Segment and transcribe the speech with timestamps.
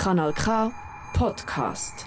[0.00, 0.72] Kanal K
[1.12, 2.06] Podcast.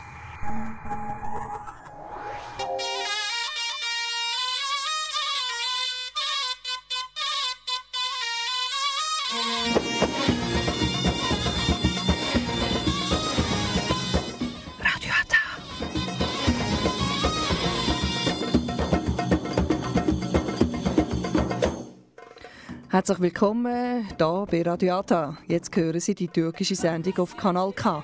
[22.93, 25.03] Herzlich willkommen hier bei Radio.
[25.47, 28.03] Jetzt hören Sie die türkische Sendung auf Kanal K.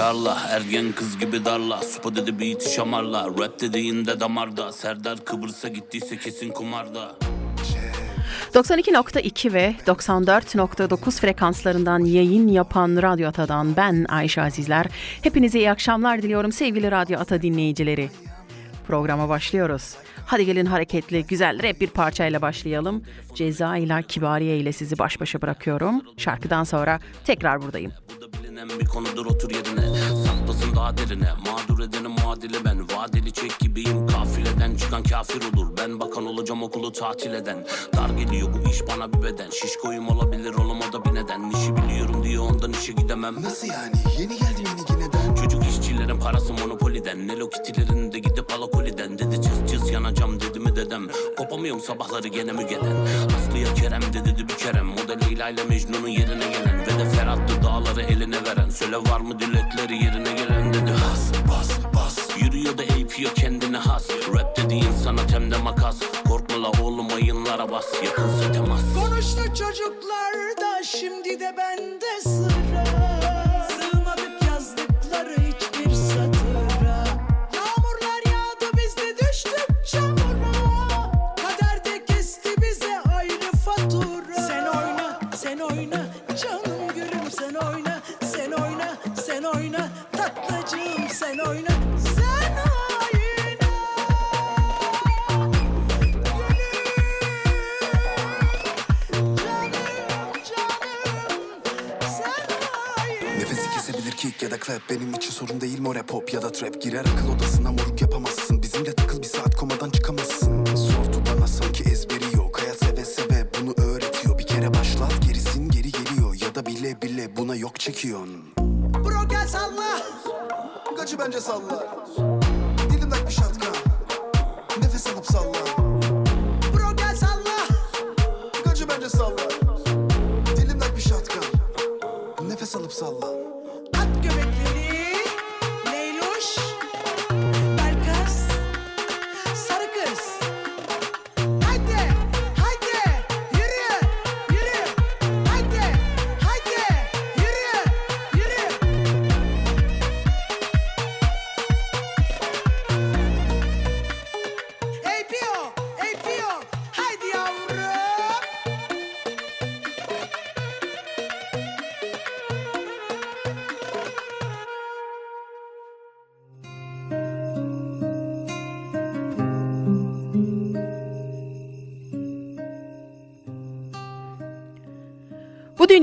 [0.00, 6.18] Arla ergen kız gibi darla Supo dedi beat'i şamarla Rap dediğinde damarda Serdar Kıbrıs'a gittiyse
[6.18, 7.23] kesin kumarda
[8.54, 14.86] 92.2 ve 94.9 frekanslarından yayın yapan Radyo Ata'dan ben Ayşe Azizler.
[15.22, 18.10] Hepinize iyi akşamlar diliyorum sevgili Radyo Ata dinleyicileri.
[18.86, 19.96] Programa başlıyoruz.
[20.26, 23.04] Hadi gelin hareketli, güzel rap bir parçayla başlayalım.
[23.34, 26.02] Ceza ile Kibariye ile sizi baş başa bırakıyorum.
[26.16, 27.92] Şarkıdan sonra tekrar buradayım.
[28.16, 29.80] Bu da bilinen bir konudur otur yerine
[30.46, 31.28] Saklasın daha derine.
[31.46, 32.80] Mağdur edenin muadili ben.
[32.82, 34.06] Vadeli çek gibiyim.
[34.06, 35.76] Kafileden Çıkan kafir olur.
[35.78, 37.66] Ben bakan olacağım okulu tatil eden.
[37.96, 39.50] Dar geliyor bu iş bana bir beden.
[39.50, 41.50] Şişkoyum olabilir olamada bir neden.
[41.50, 43.42] İşi biliyorum diye ondan işe gidemem.
[43.42, 43.94] Nasıl yani?
[44.18, 45.34] Yeni geldim yeni yineden.
[45.34, 47.28] Çocuk işçilerin parası monopoliden.
[47.28, 49.13] Nelo kitilerin de gidip alakoliden
[50.94, 52.96] dedem Kopamıyorum sabahları gene mi gelen?
[53.36, 54.92] Aslıya Kerem de dedi bir kerem.
[54.92, 56.80] O da Leyla ile Mecnun'un yerine gelen.
[56.80, 58.70] Ve de Ferhat'tı dağları eline veren.
[58.70, 60.90] Söyle var mı dilekleri yerine gelen dedi.
[60.90, 61.43] Has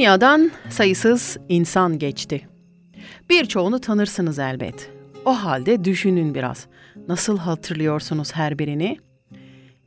[0.01, 2.47] dünyadan sayısız insan geçti.
[3.29, 4.91] Birçoğunu tanırsınız elbet.
[5.25, 6.67] O halde düşünün biraz.
[7.07, 8.99] Nasıl hatırlıyorsunuz her birini?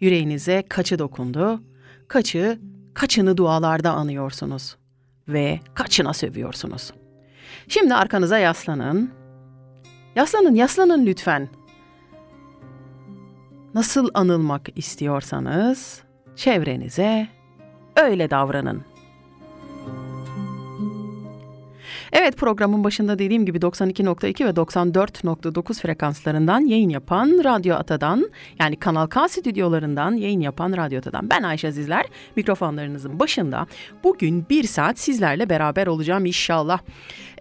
[0.00, 1.62] Yüreğinize kaçı dokundu?
[2.08, 2.58] Kaçı,
[2.94, 4.76] kaçını dualarda anıyorsunuz?
[5.28, 6.92] Ve kaçına sövüyorsunuz?
[7.68, 9.10] Şimdi arkanıza yaslanın.
[10.16, 11.48] Yaslanın, yaslanın lütfen.
[13.74, 16.02] Nasıl anılmak istiyorsanız
[16.36, 17.28] çevrenize
[17.96, 18.93] öyle davranın.
[22.16, 28.30] Evet programın başında dediğim gibi 92.2 ve 94.9 frekanslarından yayın yapan Radyo Ata'dan
[28.60, 32.06] yani Kanal K stüdyolarından yayın yapan Radyo Ata'dan ben Ayşe Azizler
[32.36, 33.66] mikrofonlarınızın başında
[34.04, 36.80] bugün bir saat sizlerle beraber olacağım inşallah.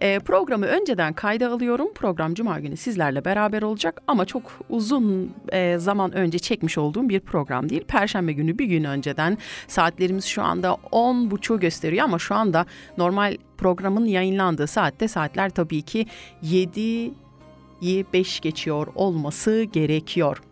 [0.02, 5.78] Ee, programı önceden kayda alıyorum program Cuma günü sizlerle beraber olacak ama çok uzun e,
[5.78, 7.84] zaman önce çekmiş olduğum bir program değil.
[7.88, 9.38] Perşembe günü bir gün önceden
[9.68, 12.66] saatlerimiz şu anda 10.30'u gösteriyor ama şu anda
[12.98, 16.06] normal programın yayınlandığı saatte saatler tabii ki
[16.42, 20.42] 7'yi 5 geçiyor olması gerekiyor.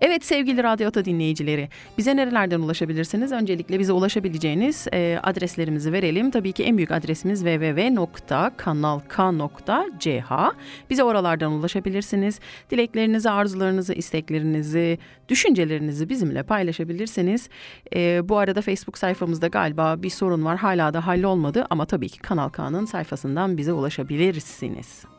[0.00, 1.68] Evet sevgili Radyo Ata dinleyicileri,
[1.98, 3.32] bize nerelerden ulaşabilirsiniz?
[3.32, 6.30] Öncelikle bize ulaşabileceğiniz e, adreslerimizi verelim.
[6.30, 10.32] Tabii ki en büyük adresimiz www.kanalk.ch.
[10.90, 12.40] Bize oralardan ulaşabilirsiniz.
[12.70, 14.98] Dileklerinizi, arzularınızı, isteklerinizi,
[15.28, 17.48] düşüncelerinizi bizimle paylaşabilirsiniz.
[17.94, 20.56] E, bu arada Facebook sayfamızda galiba bir sorun var.
[20.56, 25.17] Hala da hallolmadı ama tabii ki Kanal K'nın sayfasından bize ulaşabilirsiniz.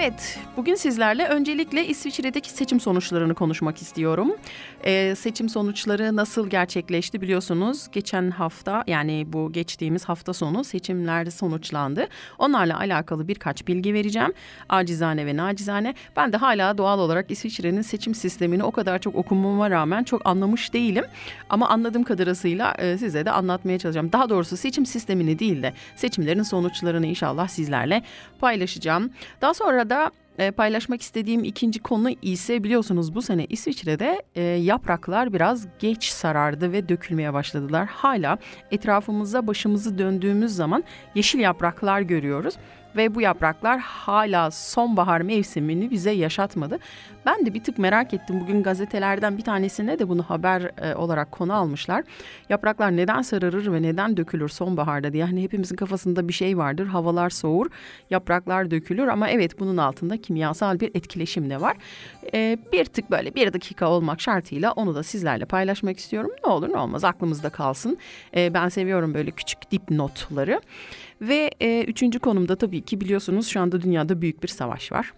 [0.00, 4.36] Evet, bugün sizlerle öncelikle İsviçre'deki seçim sonuçlarını konuşmak istiyorum.
[4.84, 7.88] Ee, seçim sonuçları nasıl gerçekleşti biliyorsunuz.
[7.92, 12.06] Geçen hafta yani bu geçtiğimiz hafta sonu seçimler sonuçlandı.
[12.38, 14.32] Onlarla alakalı birkaç bilgi vereceğim.
[14.68, 15.94] Acizane ve nacizane.
[16.16, 20.72] Ben de hala doğal olarak İsviçre'nin seçim sistemini o kadar çok okumama rağmen çok anlamış
[20.72, 21.04] değilim.
[21.50, 24.12] Ama anladığım kadarıyla e, size de anlatmaya çalışacağım.
[24.12, 28.02] Daha doğrusu seçim sistemini değil de seçimlerin sonuçlarını inşallah sizlerle
[28.40, 29.10] paylaşacağım.
[29.40, 35.32] Daha sonra da e, paylaşmak istediğim ikinci konu ise biliyorsunuz bu sene İsviçre'de e, yapraklar
[35.32, 37.86] biraz geç sarardı ve dökülmeye başladılar.
[37.86, 38.38] Hala
[38.70, 42.54] etrafımıza başımızı döndüğümüz zaman yeşil yapraklar görüyoruz
[42.96, 46.78] ve bu yapraklar hala sonbahar mevsimini bize yaşatmadı.
[47.26, 48.40] Ben de bir tık merak ettim.
[48.40, 52.04] Bugün gazetelerden bir tanesinde de bunu haber e, olarak konu almışlar.
[52.48, 55.24] Yapraklar neden sararır ve neden dökülür sonbaharda diye.
[55.24, 56.86] Yani hepimizin kafasında bir şey vardır.
[56.86, 57.66] Havalar soğur,
[58.10, 61.76] yapraklar dökülür ama evet bunun altında kimyasal bir etkileşim de var.
[62.34, 66.30] E, bir tık böyle bir dakika olmak şartıyla onu da sizlerle paylaşmak istiyorum.
[66.44, 67.98] Ne olur ne olmaz aklımızda kalsın.
[68.36, 70.60] E, ben seviyorum böyle küçük dipnotları.
[71.20, 75.12] Ve e, üçüncü konumda tabii ki biliyorsunuz şu anda dünyada büyük bir savaş var.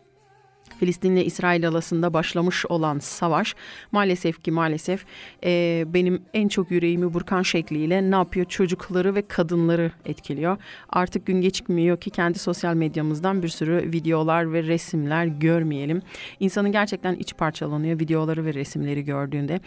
[0.80, 3.54] Filistin ile İsrail arasında başlamış olan savaş
[3.92, 5.04] maalesef ki maalesef
[5.44, 10.56] e, benim en çok yüreğimi burkan şekliyle ne yapıyor çocukları ve kadınları etkiliyor.
[10.88, 16.02] Artık gün geçmiyor ki kendi sosyal medyamızdan bir sürü videolar ve resimler görmeyelim.
[16.40, 19.60] İnsanın gerçekten iç parçalanıyor videoları ve resimleri gördüğünde.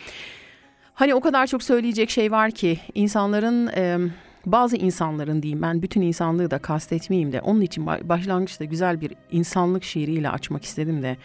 [0.94, 3.68] Hani o kadar çok söyleyecek şey var ki insanların...
[3.68, 3.98] E,
[4.46, 9.84] bazı insanların diyeyim ben bütün insanlığı da kastetmeyeyim de onun için başlangıçta güzel bir insanlık
[9.84, 11.18] şiiriyle açmak istedim de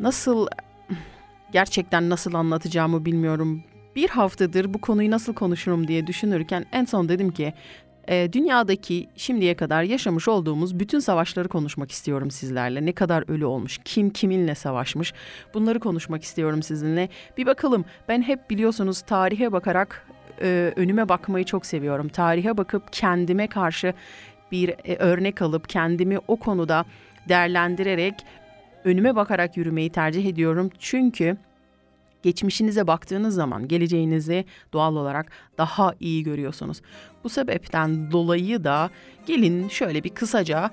[0.00, 0.46] nasıl
[1.52, 3.62] gerçekten nasıl anlatacağımı bilmiyorum.
[3.96, 7.54] Bir haftadır bu konuyu nasıl konuşurum diye düşünürken en son dedim ki
[8.08, 12.86] e, dünyadaki şimdiye kadar yaşamış olduğumuz bütün savaşları konuşmak istiyorum sizlerle.
[12.86, 15.14] Ne kadar ölü olmuş, kim kiminle savaşmış
[15.54, 17.08] bunları konuşmak istiyorum sizinle.
[17.36, 20.07] Bir bakalım ben hep biliyorsunuz tarihe bakarak
[20.42, 22.08] e, önüme bakmayı çok seviyorum.
[22.08, 23.94] Tarihe bakıp kendime karşı
[24.52, 26.84] bir e, örnek alıp kendimi o konuda
[27.28, 28.14] değerlendirerek
[28.84, 30.70] önüme bakarak yürümeyi tercih ediyorum.
[30.78, 31.36] Çünkü
[32.22, 35.26] geçmişinize baktığınız zaman geleceğinizi doğal olarak
[35.58, 36.80] daha iyi görüyorsunuz.
[37.24, 38.90] Bu sebepten dolayı da
[39.26, 40.70] gelin şöyle bir kısaca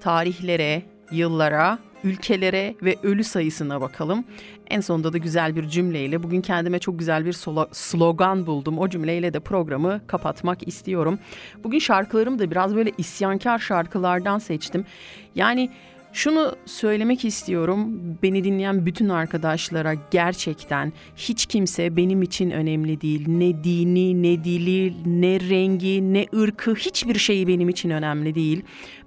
[0.00, 4.24] tarihlere, yıllara, ülkelere ve ölü sayısına bakalım.
[4.70, 7.32] En sonunda da güzel bir cümleyle bugün kendime çok güzel bir
[7.72, 8.78] slogan buldum.
[8.78, 11.18] O cümleyle de programı kapatmak istiyorum.
[11.64, 14.84] Bugün şarkılarımı da biraz böyle isyankar şarkılardan seçtim.
[15.34, 15.70] Yani
[16.12, 18.00] şunu söylemek istiyorum.
[18.22, 23.28] Beni dinleyen bütün arkadaşlara gerçekten hiç kimse benim için önemli değil.
[23.28, 28.62] Ne dini, ne dili, ne rengi, ne ırkı hiçbir şeyi benim için önemli değil.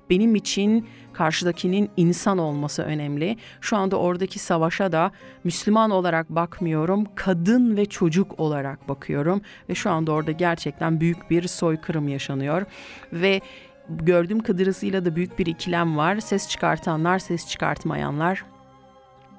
[0.09, 0.85] Benim için
[1.19, 3.37] karşıdakinin insan olması önemli.
[3.61, 5.11] Şu anda oradaki savaşa da
[5.43, 11.47] Müslüman olarak bakmıyorum, kadın ve çocuk olarak bakıyorum ve şu anda orada gerçekten büyük bir
[11.47, 12.65] soykırım yaşanıyor
[13.13, 13.41] ve
[13.89, 16.19] gördüğüm kadarıyla da büyük bir ikilem var.
[16.19, 18.45] Ses çıkartanlar, ses çıkartmayanlar.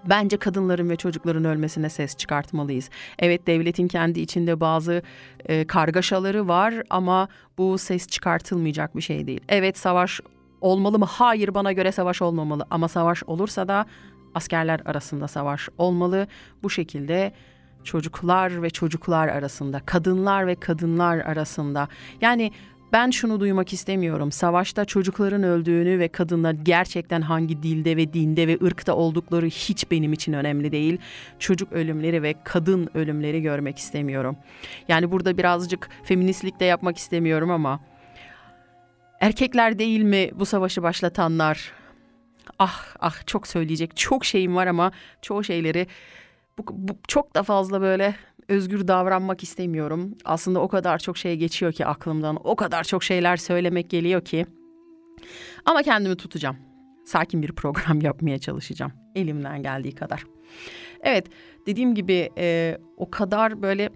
[0.04, 2.90] Bence kadınların ve çocukların ölmesine ses çıkartmalıyız.
[3.18, 5.02] Evet devletin kendi içinde bazı
[5.46, 9.40] e, kargaşaları var ama bu ses çıkartılmayacak bir şey değil.
[9.49, 10.20] Evet savaş
[10.61, 11.05] olmalı mı?
[11.05, 13.87] Hayır bana göre savaş olmamalı ama savaş olursa da
[14.35, 16.26] askerler arasında savaş olmalı.
[16.62, 17.33] Bu şekilde
[17.85, 21.88] çocuklar ve çocuklar arasında, kadınlar ve kadınlar arasında.
[22.21, 22.52] Yani
[22.93, 24.33] ben şunu duymak istemiyorum.
[24.33, 30.12] Savaşta çocukların öldüğünü ve kadınlar gerçekten hangi dilde ve dinde ve ırkta oldukları hiç benim
[30.12, 30.99] için önemli değil.
[31.38, 34.37] Çocuk ölümleri ve kadın ölümleri görmek istemiyorum.
[34.88, 37.81] Yani burada birazcık feministlik de yapmak istemiyorum ama
[39.20, 41.72] Erkekler değil mi bu savaşı başlatanlar?
[42.58, 45.86] Ah ah çok söyleyecek çok şeyim var ama çoğu şeyleri
[46.58, 48.14] bu, bu çok da fazla böyle
[48.48, 50.14] özgür davranmak istemiyorum.
[50.24, 52.38] Aslında o kadar çok şey geçiyor ki aklımdan.
[52.44, 54.46] O kadar çok şeyler söylemek geliyor ki.
[55.64, 56.56] Ama kendimi tutacağım.
[57.04, 58.92] sakin bir program yapmaya çalışacağım.
[59.14, 60.24] Elimden geldiği kadar.
[61.02, 61.26] Evet
[61.66, 63.90] dediğim gibi e, o kadar böyle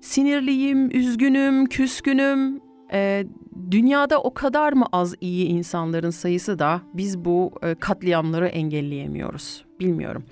[0.00, 2.60] sinirliyim, üzgünüm, küskünüm.
[2.94, 3.26] E,
[3.70, 9.64] dünyada o kadar mı az iyi insanların sayısı da biz bu e, katliamları engelleyemiyoruz.
[9.80, 10.24] Bilmiyorum.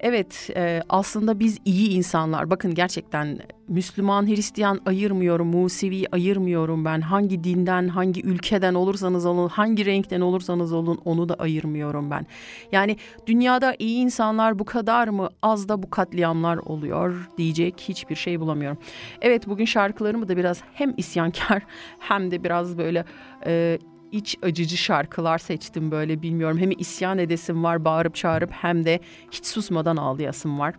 [0.00, 2.50] Evet e, aslında biz iyi insanlar.
[2.50, 3.38] Bakın gerçekten
[3.68, 7.00] Müslüman, Hristiyan ayırmıyorum, Musevi ayırmıyorum ben.
[7.00, 12.26] Hangi dinden, hangi ülkeden olursanız olun, hangi renkten olursanız olun onu da ayırmıyorum ben.
[12.72, 18.40] Yani dünyada iyi insanlar bu kadar mı az da bu katliamlar oluyor diyecek hiçbir şey
[18.40, 18.78] bulamıyorum.
[19.20, 21.62] Evet bugün şarkılarımı da biraz hem isyankar
[21.98, 23.04] hem de biraz böyle...
[23.46, 23.78] E,
[24.12, 26.58] iç acıcı şarkılar seçtim böyle bilmiyorum.
[26.58, 29.00] Hem isyan edesim var bağırıp çağırıp hem de
[29.30, 30.74] hiç susmadan ağlayasım var.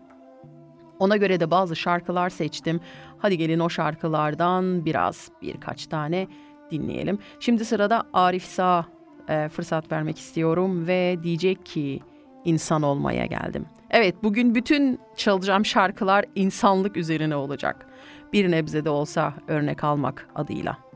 [0.99, 2.79] Ona göre de bazı şarkılar seçtim.
[3.17, 6.27] Hadi gelin o şarkılardan biraz birkaç tane
[6.71, 7.19] dinleyelim.
[7.39, 8.85] Şimdi sırada Arif Sağ
[9.29, 11.99] e, fırsat vermek istiyorum ve diyecek ki
[12.45, 13.65] insan olmaya geldim.
[13.89, 17.85] Evet bugün bütün çalacağım şarkılar insanlık üzerine olacak.
[18.33, 20.88] Bir nebze de olsa örnek almak adıyla.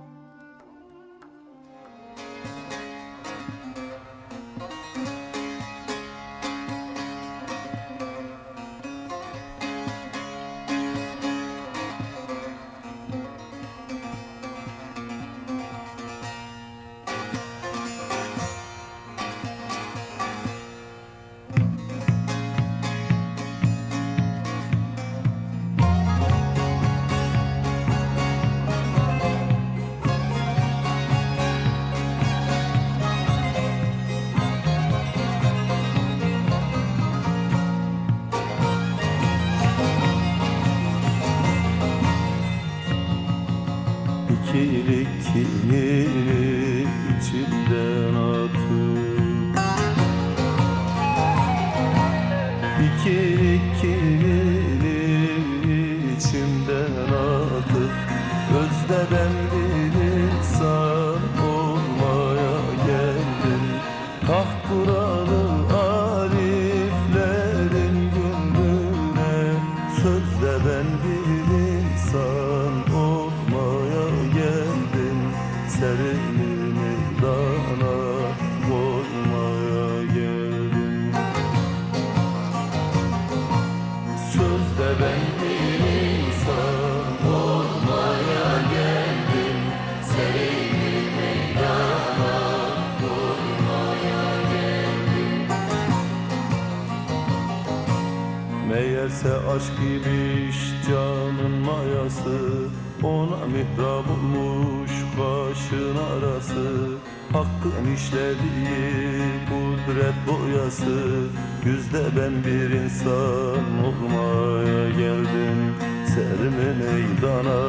[105.73, 106.97] Kaşın arası
[107.33, 111.27] Hakkın işlediği kudret boyası.
[111.65, 115.75] Yüzde ben bir insan olmaya geldim
[116.07, 117.61] Serimi meydana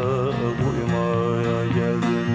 [0.61, 2.29] koymaya geldim.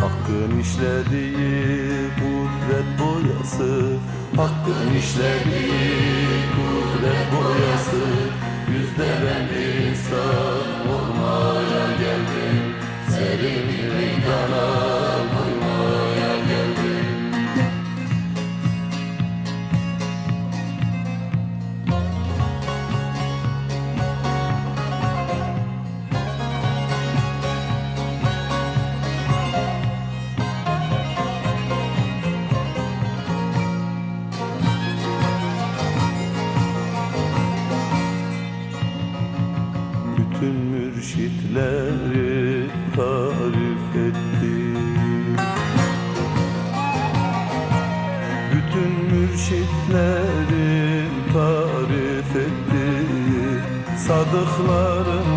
[0.00, 3.96] Hakkın işlediği kudret boyası
[4.36, 8.06] Hakkın işlediği kudret boyası.
[8.72, 12.76] Yüzde ben bir insan olmaya geldim
[13.10, 14.95] Serimi meydana
[41.56, 44.56] mürşitleri tarif etti.
[48.52, 52.86] Bütün mürşitleri tarif etti.
[53.98, 55.35] Sadıkların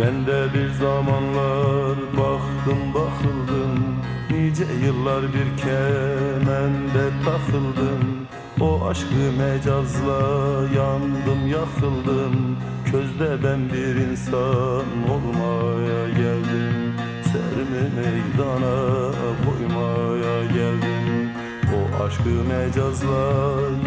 [0.00, 3.96] Ben de bir zamanlar baktım bakıldım.
[4.30, 8.26] Nice yıllar bir kemende takıldım.
[8.60, 10.20] O aşkı mecazla
[10.76, 12.56] yandım yakıldım.
[12.84, 16.94] Közde ben bir insan olmaya geldim.
[17.24, 19.12] Serimi meydana
[19.44, 21.30] koymaya geldim.
[21.74, 23.32] O aşkı mecazla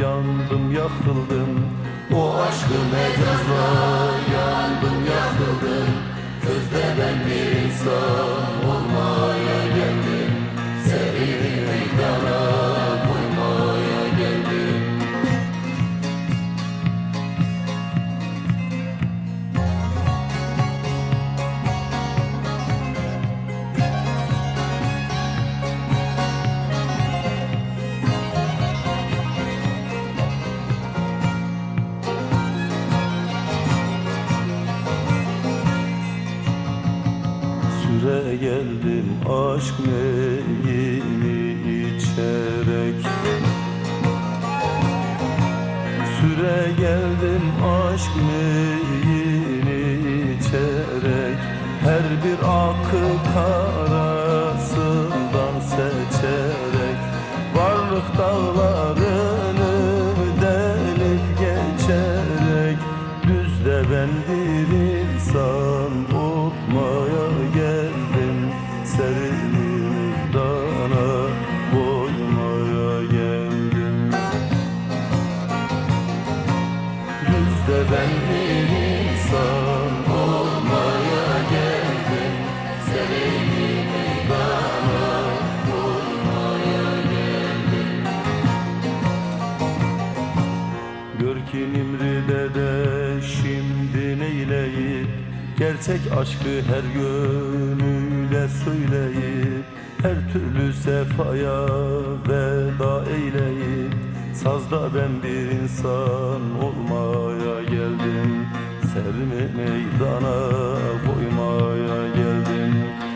[0.01, 1.65] yandım yakıldım
[2.15, 3.63] O aşkı mecazla
[4.33, 5.89] yandım yakıldım
[6.41, 8.60] Közde ben bir insan
[39.31, 41.51] aşk meyini
[41.87, 43.05] içerek?
[46.19, 49.83] Süre geldim aşk meyini
[50.37, 51.37] içerek?
[51.83, 53.70] Her bir akı karasından
[95.87, 99.65] Gerçek aşkı her gönüle söyleyip
[100.01, 101.65] Her türlü sefaya
[102.27, 103.93] veda eyleyip
[104.33, 108.47] Sazda ben bir insan olmaya geldim.
[108.93, 110.37] Serimi meydana
[111.05, 112.75] koymaya geldim.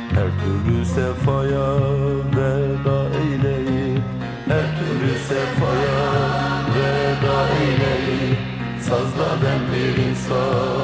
[0.10, 1.75] Her türlü sefaya
[2.36, 4.03] veda eyleyip
[4.48, 6.00] Her türlü sefaya
[6.75, 8.38] veda eyleyip
[8.81, 10.75] Sazda ben bir insan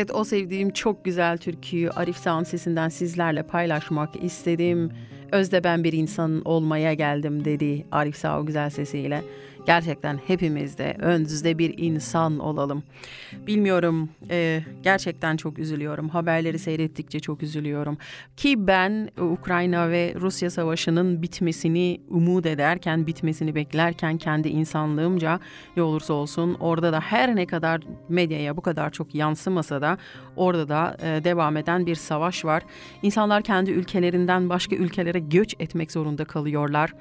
[0.00, 4.90] Evet o sevdiğim çok güzel türküyü Arif Sağ'ın sesinden sizlerle paylaşmak istedim.
[5.32, 9.22] Özde ben bir insan olmaya geldim dedi Arif Sağ o güzel sesiyle.
[9.66, 12.82] Gerçekten hepimiz de önünüzde bir insan olalım.
[13.46, 16.08] Bilmiyorum e, gerçekten çok üzülüyorum.
[16.08, 17.98] Haberleri seyrettikçe çok üzülüyorum.
[18.36, 25.40] Ki ben Ukrayna ve Rusya savaşının bitmesini umut ederken, bitmesini beklerken kendi insanlığımca
[25.76, 29.98] ne olursa olsun orada da her ne kadar medyaya bu kadar çok yansımasa da
[30.36, 32.62] orada da e, devam eden bir savaş var.
[33.02, 36.92] İnsanlar kendi ülkelerinden başka ülkelere göç etmek zorunda kalıyorlar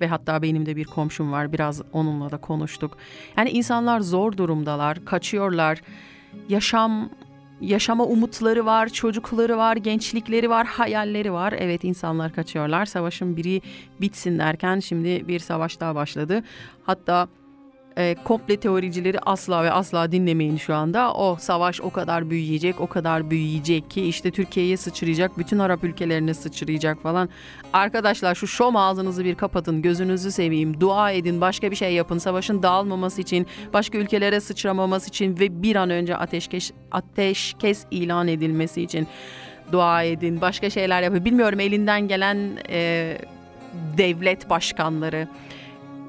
[0.00, 2.96] ve hatta benim de bir komşum var biraz onunla da konuştuk.
[3.36, 5.82] Yani insanlar zor durumdalar, kaçıyorlar.
[6.48, 7.10] Yaşam
[7.60, 11.54] yaşama umutları var, çocukları var, gençlikleri var, hayalleri var.
[11.58, 12.86] Evet insanlar kaçıyorlar.
[12.86, 13.62] Savaşın biri
[14.00, 16.42] bitsin derken şimdi bir savaş daha başladı.
[16.82, 17.28] Hatta
[17.98, 21.14] e, komple teoricileri asla ve asla dinlemeyin şu anda.
[21.14, 26.34] O savaş o kadar büyüyecek, o kadar büyüyecek ki işte Türkiye'ye sıçrayacak, bütün Arap ülkelerine
[26.34, 27.28] sıçrayacak falan.
[27.72, 32.18] Arkadaşlar şu şom ağzınızı bir kapatın, gözünüzü seveyim, dua edin, başka bir şey yapın.
[32.18, 38.82] Savaşın dağılmaması için, başka ülkelere sıçramaması için ve bir an önce ateşkes, ateşkes ilan edilmesi
[38.82, 39.06] için
[39.72, 40.40] dua edin.
[40.40, 41.24] Başka şeyler yapın.
[41.24, 42.38] Bilmiyorum elinden gelen
[42.70, 43.18] e,
[43.96, 45.28] devlet başkanları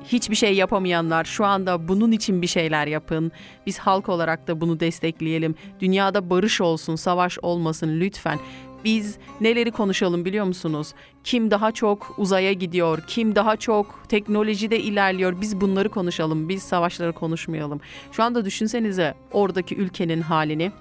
[0.06, 3.32] hiçbir şey yapamayanlar şu anda bunun için bir şeyler yapın.
[3.66, 5.56] Biz halk olarak da bunu destekleyelim.
[5.80, 8.40] Dünyada barış olsun, savaş olmasın lütfen.
[8.86, 10.94] Biz neleri konuşalım biliyor musunuz?
[11.24, 15.42] Kim daha çok uzaya gidiyor, kim daha çok teknolojide ilerliyor.
[15.42, 16.50] Biz bunları konuşalım.
[16.50, 17.82] Biz savaşları konuşmayalım.
[18.12, 20.72] Şu anda düşünsenize oradaki ülkenin halini.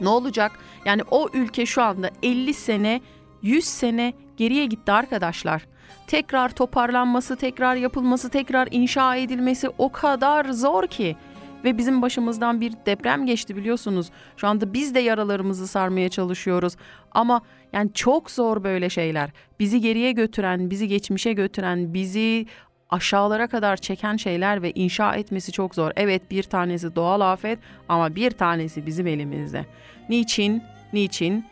[0.00, 0.52] Ne olacak?
[0.84, 3.00] Yani o ülke şu anda 50 sene,
[3.42, 5.66] 100 sene geriye gitti arkadaşlar
[6.06, 11.16] tekrar toparlanması, tekrar yapılması, tekrar inşa edilmesi o kadar zor ki.
[11.64, 14.10] Ve bizim başımızdan bir deprem geçti biliyorsunuz.
[14.36, 16.76] Şu anda biz de yaralarımızı sarmaya çalışıyoruz.
[17.12, 17.40] Ama
[17.72, 19.30] yani çok zor böyle şeyler.
[19.60, 22.46] Bizi geriye götüren, bizi geçmişe götüren, bizi
[22.90, 25.90] aşağılara kadar çeken şeyler ve inşa etmesi çok zor.
[25.96, 29.66] Evet bir tanesi doğal afet ama bir tanesi bizim elimizde.
[30.08, 30.62] Niçin?
[30.92, 31.44] Niçin?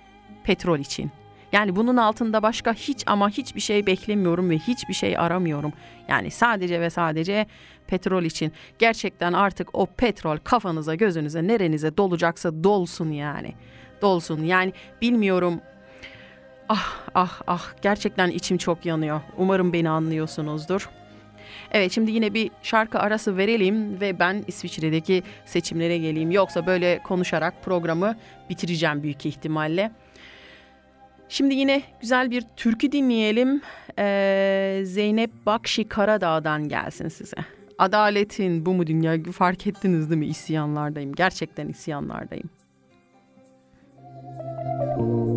[0.45, 1.11] Petrol için.
[1.53, 5.73] Yani bunun altında başka hiç ama hiçbir şey beklemiyorum ve hiçbir şey aramıyorum.
[6.09, 7.47] Yani sadece ve sadece
[7.87, 8.53] petrol için.
[8.79, 13.55] Gerçekten artık o petrol kafanıza, gözünüze, nerenize dolacaksa dolsun yani.
[14.03, 14.45] Dolsun.
[14.45, 15.61] Yani bilmiyorum
[16.69, 19.21] Ah ah ah gerçekten içim çok yanıyor.
[19.37, 20.89] Umarım beni anlıyorsunuzdur.
[21.73, 26.31] Evet şimdi yine bir şarkı arası verelim ve ben İsviçre'deki seçimlere geleyim.
[26.31, 28.17] Yoksa böyle konuşarak programı
[28.51, 29.91] bitireceğim büyük ihtimalle.
[31.33, 33.61] Şimdi yine güzel bir türkü dinleyelim.
[33.99, 37.37] Ee, Zeynep Bakşi Karadağ'dan gelsin size.
[37.79, 40.27] Adaletin bu mu dünya fark ettiniz değil mi?
[40.27, 41.13] İsyanlardayım.
[41.15, 42.51] Gerçekten isyanlardayım.
[44.99, 45.32] Güvenemem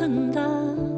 [0.00, 0.89] 很大的。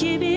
[0.00, 0.29] тебе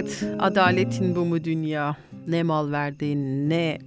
[0.00, 1.96] Evet, adaletin bu mu dünya?
[2.28, 3.78] Ne mal verdin, ne...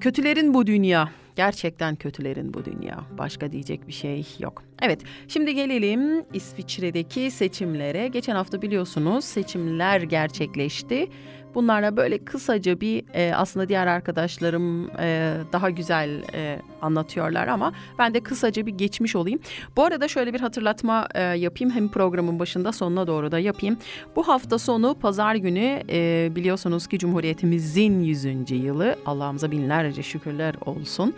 [0.00, 1.10] Kötülerin bu dünya.
[1.36, 3.00] Gerçekten kötülerin bu dünya.
[3.18, 4.62] Başka diyecek bir şey yok.
[4.82, 8.08] Evet, şimdi gelelim İsviçre'deki seçimlere.
[8.08, 11.08] Geçen hafta biliyorsunuz seçimler gerçekleşti.
[11.54, 18.14] Bunlarla böyle kısaca bir e, aslında diğer arkadaşlarım e, daha güzel e, anlatıyorlar ama ben
[18.14, 19.40] de kısaca bir geçmiş olayım.
[19.76, 23.76] Bu arada şöyle bir hatırlatma e, yapayım hem programın başında sonuna doğru da yapayım.
[24.16, 28.24] Bu hafta sonu pazar günü e, biliyorsunuz ki Cumhuriyetimizin 100.
[28.50, 31.14] yılı Allah'ımıza binlerce şükürler olsun.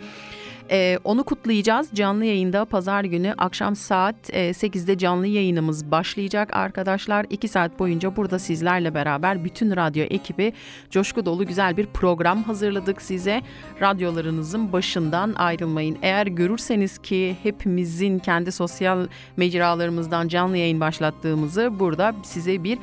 [0.71, 7.25] Ee, onu kutlayacağız canlı yayında pazar günü akşam saat e, 8'de canlı yayınımız başlayacak arkadaşlar.
[7.29, 10.53] 2 saat boyunca burada sizlerle beraber bütün radyo ekibi
[10.89, 13.41] coşku dolu güzel bir program hazırladık size.
[13.81, 15.97] Radyolarınızın başından ayrılmayın.
[16.01, 22.77] Eğer görürseniz ki hepimizin kendi sosyal mecralarımızdan canlı yayın başlattığımızı burada size bir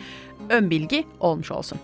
[0.49, 1.79] ön bilgi olmuş olsun.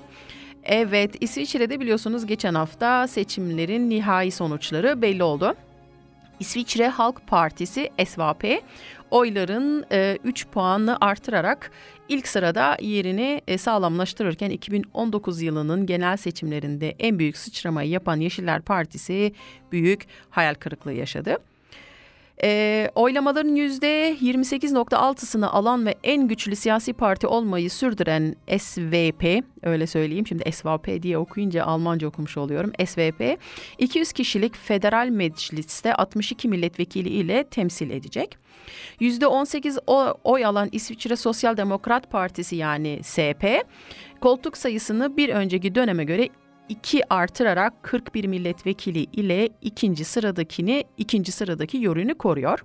[0.63, 5.55] Evet, İsviçre'de biliyorsunuz geçen hafta seçimlerin nihai sonuçları belli oldu.
[6.41, 8.63] İsviçre Halk Partisi SVP
[9.11, 9.85] oyların
[10.25, 11.71] 3 puanını artırarak
[12.09, 19.33] ilk sırada yerini e, sağlamlaştırırken 2019 yılının genel seçimlerinde en büyük sıçramayı yapan Yeşiller Partisi
[19.73, 21.39] büyük hayal kırıklığı yaşadı.
[22.45, 30.53] E, oylamaların %28.6'sını alan ve en güçlü siyasi parti olmayı sürdüren SVP, öyle söyleyeyim şimdi
[30.53, 32.73] SVP diye okuyunca Almanca okumuş oluyorum.
[32.87, 33.39] SVP
[33.79, 38.39] 200 kişilik federal mecliste 62 milletvekili ile temsil edecek.
[39.01, 43.45] %18 o- oy alan İsviçre Sosyal Demokrat Partisi yani SP
[44.21, 46.29] koltuk sayısını bir önceki döneme göre
[46.69, 52.65] 2 artırarak 41 milletvekili ile ikinci sıradakini ikinci sıradaki yorunu koruyor.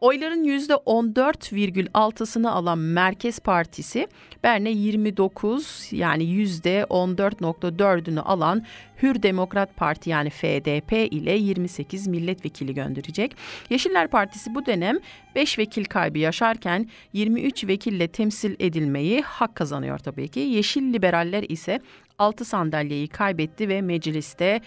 [0.00, 4.08] Oyların %14,6'sını alan Merkez Partisi,
[4.42, 8.64] Berne 29 yani %14,4'ünü alan
[9.02, 13.36] Hür Demokrat Parti yani FDP ile 28 milletvekili gönderecek.
[13.70, 14.98] Yeşiller Partisi bu dönem
[15.34, 20.40] 5 vekil kaybı yaşarken 23 vekille temsil edilmeyi hak kazanıyor tabii ki.
[20.40, 21.80] Yeşil Liberaller ise
[22.18, 24.60] 6 sandalyeyi kaybetti ve mecliste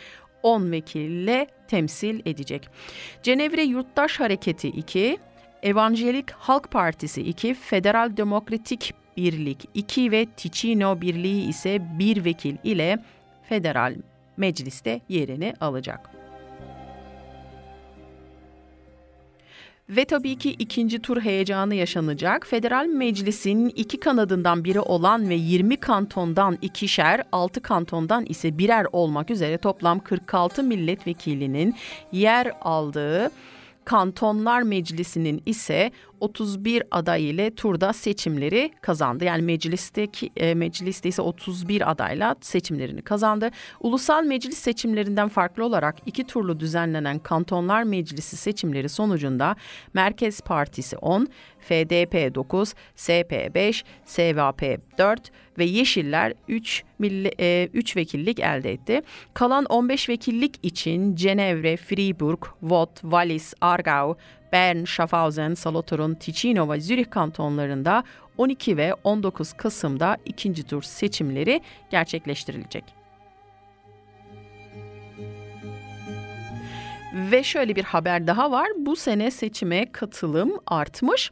[0.44, 2.70] 10 vekille temsil edecek.
[3.24, 5.18] Cenevre Yurttaş Hareketi 2,
[5.64, 12.98] Evangelik Halk Partisi 2, Federal Demokratik Birlik 2 ve Ticino Birliği ise bir vekil ile
[13.50, 13.96] federal
[14.38, 16.17] mecliste yerini alacak.
[19.90, 22.48] Ve tabii ki ikinci tur heyecanı yaşanacak.
[22.48, 29.30] Federal Meclis'in iki kanadından biri olan ve 20 kantondan ikişer, 6 kantondan ise birer olmak
[29.30, 31.76] üzere toplam 46 milletvekilinin
[32.12, 33.32] yer aldığı
[33.88, 39.24] Kantonlar Meclisi'nin ise 31 aday ile turda seçimleri kazandı.
[39.24, 43.50] Yani meclisteki e, mecliste ise 31 adayla seçimlerini kazandı.
[43.80, 49.56] Ulusal meclis seçimlerinden farklı olarak iki turlu düzenlenen Kantonlar Meclisi seçimleri sonucunda
[49.94, 51.28] Merkez Partisi 10,
[51.60, 52.74] FDP 9,
[53.04, 59.02] SP 5, SVP 4 ve Yeşiller 3, milli, e, 3 vekillik elde etti.
[59.34, 64.18] Kalan 15 vekillik için Cenevre, Fribourg, Vaud, Wallis, Aargau,
[64.52, 68.04] Bern, Schaffhausen, Solothurn, Ticino ve Zürich kantonlarında
[68.38, 72.84] 12 ve 19 Kasım'da ikinci tur seçimleri gerçekleştirilecek.
[77.14, 78.68] Ve şöyle bir haber daha var.
[78.78, 81.32] Bu sene seçime katılım artmış.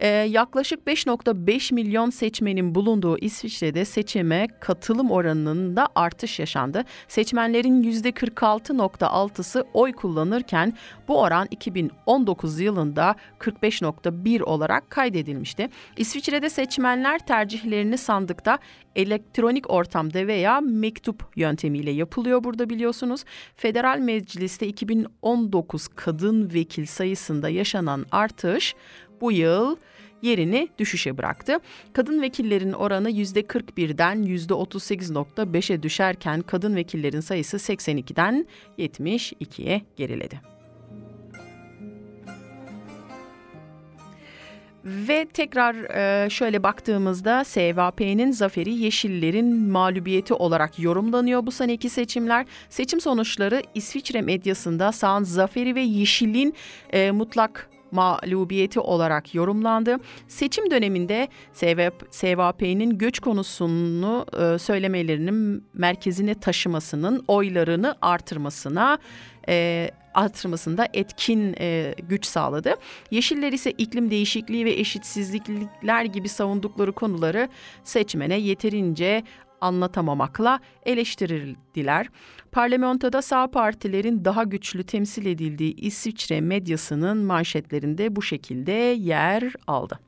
[0.00, 6.84] Ee, yaklaşık 5.5 milyon seçmenin bulunduğu İsviçre'de seçime katılım oranında artış yaşandı.
[7.08, 10.72] Seçmenlerin %46.6'sı oy kullanırken
[11.08, 15.68] bu oran 2019 yılında 45.1 olarak kaydedilmişti.
[15.96, 18.58] İsviçre'de seçmenler tercihlerini sandıkta
[18.96, 23.24] elektronik ortamda veya mektup yöntemiyle yapılıyor burada biliyorsunuz.
[23.54, 28.74] Federal Meclis'te 2019 kadın vekil sayısında yaşanan artış
[29.20, 29.76] bu yıl
[30.22, 31.58] yerini düşüşe bıraktı.
[31.92, 38.46] Kadın vekillerin oranı %41'den %38.5'e düşerken kadın vekillerin sayısı 82'den
[38.78, 40.40] 72'ye geriledi.
[44.84, 52.46] Ve tekrar e, şöyle baktığımızda SVP'nin zaferi Yeşillerin mağlubiyeti olarak yorumlanıyor bu seneki seçimler.
[52.68, 56.54] Seçim sonuçları İsviçre medyasında sağın zaferi ve Yeşil'in
[56.92, 59.96] e, mutlak mağlubiyeti olarak yorumlandı.
[60.28, 61.28] Seçim döneminde
[62.10, 68.98] SVP'nin göç konusunu e, söylemelerinin merkezine taşımasının oylarını artırmasına
[69.48, 72.74] e, artırmasında etkin e, güç sağladı.
[73.10, 77.48] Yeşiller ise iklim değişikliği ve eşitsizlikler gibi savundukları konuları
[77.84, 79.22] seçmene yeterince
[79.60, 82.06] anlatamamakla eleştirildiler.
[82.52, 89.98] Parlamentoda sağ partilerin daha güçlü temsil edildiği İsviçre medyasının manşetlerinde bu şekilde yer aldı.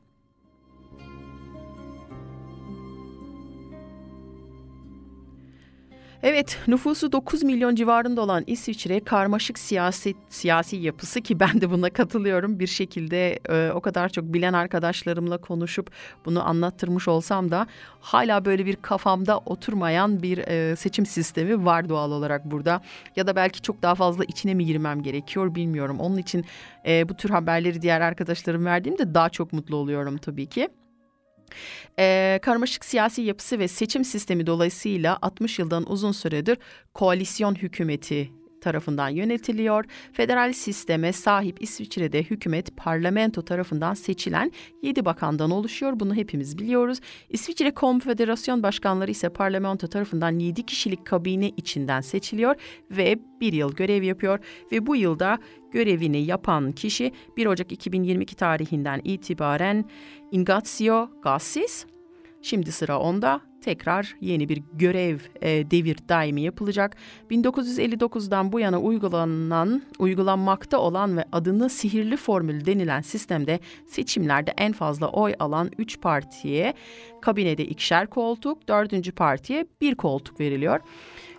[6.25, 11.89] Evet, nüfusu 9 milyon civarında olan İsviçre karmaşık siyasi siyasi yapısı ki ben de buna
[11.89, 12.59] katılıyorum.
[12.59, 15.91] Bir şekilde e, o kadar çok bilen arkadaşlarımla konuşup
[16.25, 17.67] bunu anlattırmış olsam da
[17.99, 22.81] hala böyle bir kafamda oturmayan bir e, seçim sistemi var doğal olarak burada.
[23.15, 25.99] Ya da belki çok daha fazla içine mi girmem gerekiyor bilmiyorum.
[25.99, 26.45] Onun için
[26.87, 30.69] e, bu tür haberleri diğer arkadaşlarım verdiğimde daha çok mutlu oluyorum tabii ki.
[31.99, 36.57] Ee, karmaşık siyasi yapısı ve seçim sistemi dolayısıyla 60 yıldan uzun süredir
[36.93, 38.29] koalisyon hükümeti
[38.63, 39.85] tarafından yönetiliyor.
[40.13, 45.99] Federal sisteme sahip İsviçre'de hükümet parlamento tarafından seçilen 7 bakandan oluşuyor.
[45.99, 46.99] Bunu hepimiz biliyoruz.
[47.29, 52.55] İsviçre Konfederasyon Başkanları ise parlamento tarafından 7 kişilik kabine içinden seçiliyor
[52.91, 54.39] ve bir yıl görev yapıyor
[54.71, 55.39] ve bu yılda
[55.71, 59.85] görevini yapan kişi 1 Ocak 2022 tarihinden itibaren
[60.31, 61.85] Ingazio Gassis.
[62.41, 66.95] Şimdi sıra onda tekrar yeni bir görev e, devir daimi yapılacak.
[67.31, 75.07] 1959'dan bu yana uygulanan, uygulanmakta olan ve adını sihirli formül denilen sistemde seçimlerde en fazla
[75.07, 76.73] oy alan 3 partiye
[77.21, 80.79] kabinede ikişer koltuk, dördüncü partiye bir koltuk veriliyor.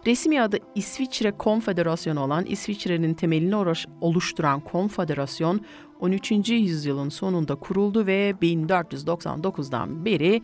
[0.06, 3.56] Resmi adı İsviçre Konfederasyonu olan İsviçre'nin temelini
[4.00, 5.60] oluşturan konfederasyon
[6.00, 6.50] 13.
[6.50, 10.42] yüzyılın sonunda kuruldu ve 1499'dan beri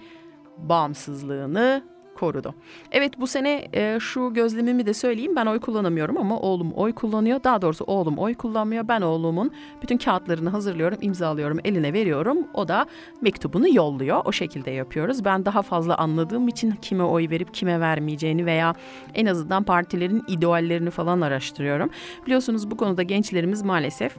[0.68, 1.82] bağımsızlığını
[2.20, 2.54] korudu.
[2.92, 5.36] Evet bu sene e, şu gözlemimi de söyleyeyim.
[5.36, 7.44] Ben oy kullanamıyorum ama oğlum oy kullanıyor.
[7.44, 8.88] Daha doğrusu oğlum oy kullanmıyor.
[8.88, 9.50] Ben oğlumun
[9.82, 12.38] bütün kağıtlarını hazırlıyorum, imzalıyorum, eline veriyorum.
[12.54, 12.86] O da
[13.20, 14.22] mektubunu yolluyor.
[14.24, 15.24] O şekilde yapıyoruz.
[15.24, 18.74] Ben daha fazla anladığım için kime oy verip kime vermeyeceğini veya
[19.14, 21.90] en azından partilerin ideallerini falan araştırıyorum.
[22.26, 24.16] Biliyorsunuz bu konuda gençlerimiz maalesef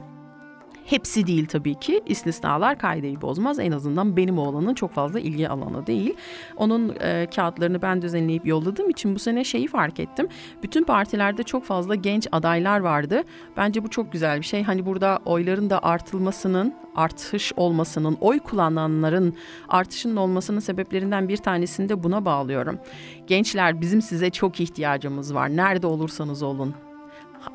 [0.86, 2.02] Hepsi değil tabii ki.
[2.06, 3.58] İstisnalar kaideyi bozmaz.
[3.58, 6.14] En azından benim oğlanın çok fazla ilgi alanı değil.
[6.56, 10.28] Onun e, kağıtlarını ben düzenleyip yolladığım için bu sene şeyi fark ettim.
[10.62, 13.22] Bütün partilerde çok fazla genç adaylar vardı.
[13.56, 14.62] Bence bu çok güzel bir şey.
[14.62, 19.34] Hani burada oyların da artılmasının, artış olmasının, oy kullananların
[19.68, 22.78] artışının olmasının sebeplerinden bir tanesini de buna bağlıyorum.
[23.26, 25.56] Gençler bizim size çok ihtiyacımız var.
[25.56, 26.74] Nerede olursanız olun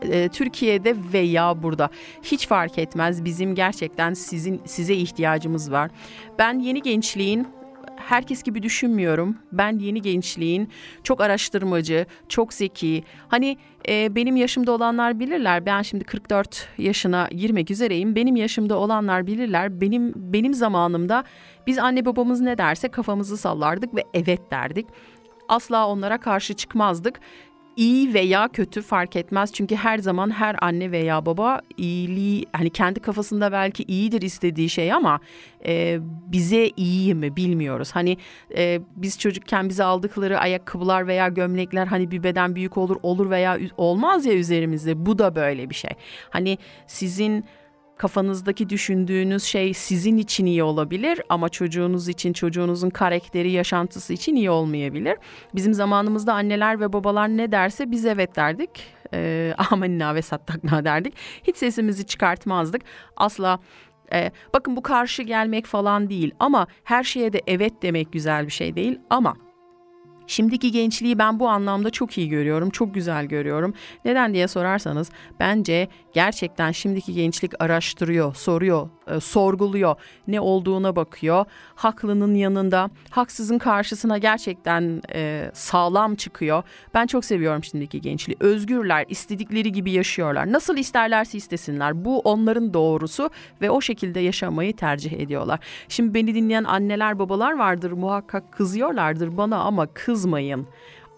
[0.02, 1.90] e, Türkiye'de veya burada
[2.24, 5.92] hiç fark etmez bizim gerçekten sizin size ihtiyacımız var.
[6.40, 7.48] Ben yeni gençliğin
[7.98, 9.38] herkes gibi düşünmüyorum.
[9.52, 10.70] Ben yeni gençliğin
[11.04, 13.04] çok araştırmacı, çok zeki.
[13.28, 13.58] Hani
[13.90, 15.66] e, benim yaşımda olanlar bilirler.
[15.66, 18.16] Ben şimdi 44 yaşına girmek üzereyim.
[18.16, 19.82] Benim yaşımda olanlar bilirler.
[19.82, 21.24] Benim benim zamanımda
[21.68, 24.88] biz anne babamız ne derse kafamızı sallardık ve evet derdik.
[25.50, 27.20] Asla onlara karşı çıkmazdık
[27.78, 29.54] iyi veya kötü fark etmez.
[29.54, 34.94] Çünkü her zaman her anne veya baba iyiliği hani kendi kafasında belki iyidir istediği şey
[34.94, 35.20] ama
[35.66, 36.00] e,
[36.32, 37.92] bize iyi mi bilmiyoruz.
[37.92, 38.18] Hani
[38.58, 43.60] e, biz çocukken bize aldıkları ayakkabılar veya gömlekler hani bir beden büyük olur olur veya
[43.78, 45.06] olmaz ya üzerimizde.
[45.06, 45.92] Bu da böyle bir şey.
[46.30, 47.46] Hani sizin
[47.98, 54.50] kafanızdaki düşündüğünüz şey sizin için iyi olabilir ama çocuğunuz için, çocuğunuzun karakteri, yaşantısı için iyi
[54.50, 55.18] olmayabilir.
[55.56, 58.70] Bizim zamanımızda anneler ve babalar ne derse biz evet derdik.
[59.14, 61.14] E, amenna ve sattakna derdik.
[61.44, 62.82] Hiç sesimizi çıkartmazdık.
[63.18, 63.60] Asla
[64.14, 68.52] e, bakın bu karşı gelmek falan değil ama her şeye de evet demek güzel bir
[68.52, 69.36] şey değil ama
[70.28, 73.74] Şimdiki gençliği ben bu anlamda çok iyi görüyorum, çok güzel görüyorum.
[74.06, 79.96] Neden diye sorarsanız bence gerçekten şimdiki gençlik araştırıyor, soruyor, e, sorguluyor,
[80.28, 81.46] ne olduğuna bakıyor.
[81.76, 86.64] Haklının yanında, haksızın karşısına gerçekten e, sağlam çıkıyor.
[86.94, 88.38] Ben çok seviyorum şimdiki gençliği.
[88.40, 90.52] Özgürler, istedikleri gibi yaşıyorlar.
[90.52, 92.06] Nasıl isterlerse istesinler.
[92.06, 93.30] Bu onların doğrusu
[93.62, 95.60] ve o şekilde yaşamayı tercih ediyorlar.
[95.90, 100.68] Şimdi beni dinleyen anneler, babalar vardır muhakkak kızıyorlardır bana ama kızmayın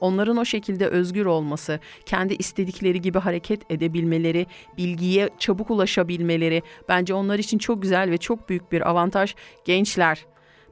[0.02, 4.46] onların o şekilde özgür olması, kendi istedikleri gibi hareket edebilmeleri,
[4.78, 9.36] bilgiye çabuk ulaşabilmeleri bence onlar için çok güzel ve çok büyük bir avantaj.
[9.66, 10.26] Gençler,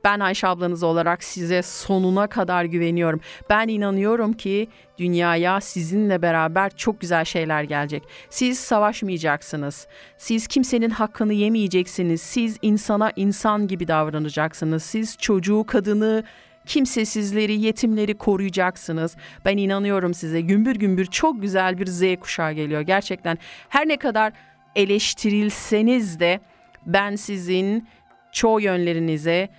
[0.04, 3.20] ben Ayşe ablanız olarak size sonuna kadar güveniyorum.
[3.50, 8.04] Ben inanıyorum ki dünyaya sizinle beraber çok güzel şeyler gelecek.
[8.30, 9.88] Siz savaşmayacaksınız.
[10.18, 12.22] Siz kimsenin hakkını yemeyeceksiniz.
[12.22, 14.84] Siz insana insan gibi davranacaksınız.
[14.84, 16.24] Siz çocuğu, kadını,
[16.68, 19.16] kimsesizleri, yetimleri koruyacaksınız.
[19.46, 20.42] Ben inanıyorum size.
[20.42, 22.82] Gümbür gümbür çok güzel bir Z kuşağı geliyor.
[22.82, 23.38] Gerçekten
[23.70, 24.34] her ne kadar
[24.76, 26.40] eleştirilseniz de
[26.86, 27.88] ben sizin
[28.32, 29.50] çoğu yönlerinize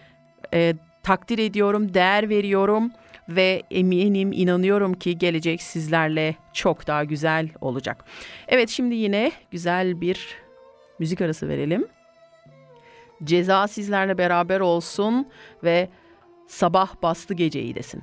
[0.55, 2.91] e, takdir ediyorum, değer veriyorum
[3.29, 8.05] ve eminim, inanıyorum ki gelecek sizlerle çok daha güzel olacak.
[8.49, 10.37] Evet şimdi yine güzel bir
[10.99, 11.87] müzik arası verelim.
[13.25, 15.29] Ceza sizlerle beraber olsun
[15.65, 15.89] ve
[16.49, 18.03] sabah bastı geceyi desin.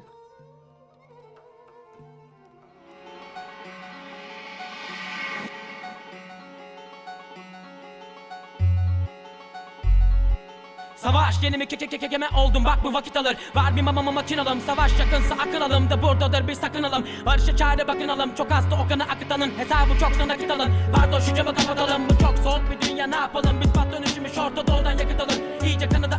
[10.95, 12.65] Savaş yenimi ke ke ke kekeme oldum?
[12.65, 13.37] Bak bu vakit alır.
[13.55, 15.89] Var bir mama mamama makinalım savaş yakınsa akıl alım.
[15.89, 17.05] Da buradadır bir sakınalım.
[17.25, 21.55] Barışa çare bakınalım çok hasta o kanı akıtanın Hesabı çok sana kıtalım Pardon şu camı
[21.55, 22.09] kapatalım.
[22.09, 23.07] Bu çok soğuk bir dünya.
[23.07, 23.61] Ne yapalım?
[23.61, 25.35] Biz pat dönüşümü şorta doğudan yakıtalım
[25.65, 26.15] İyice kanadı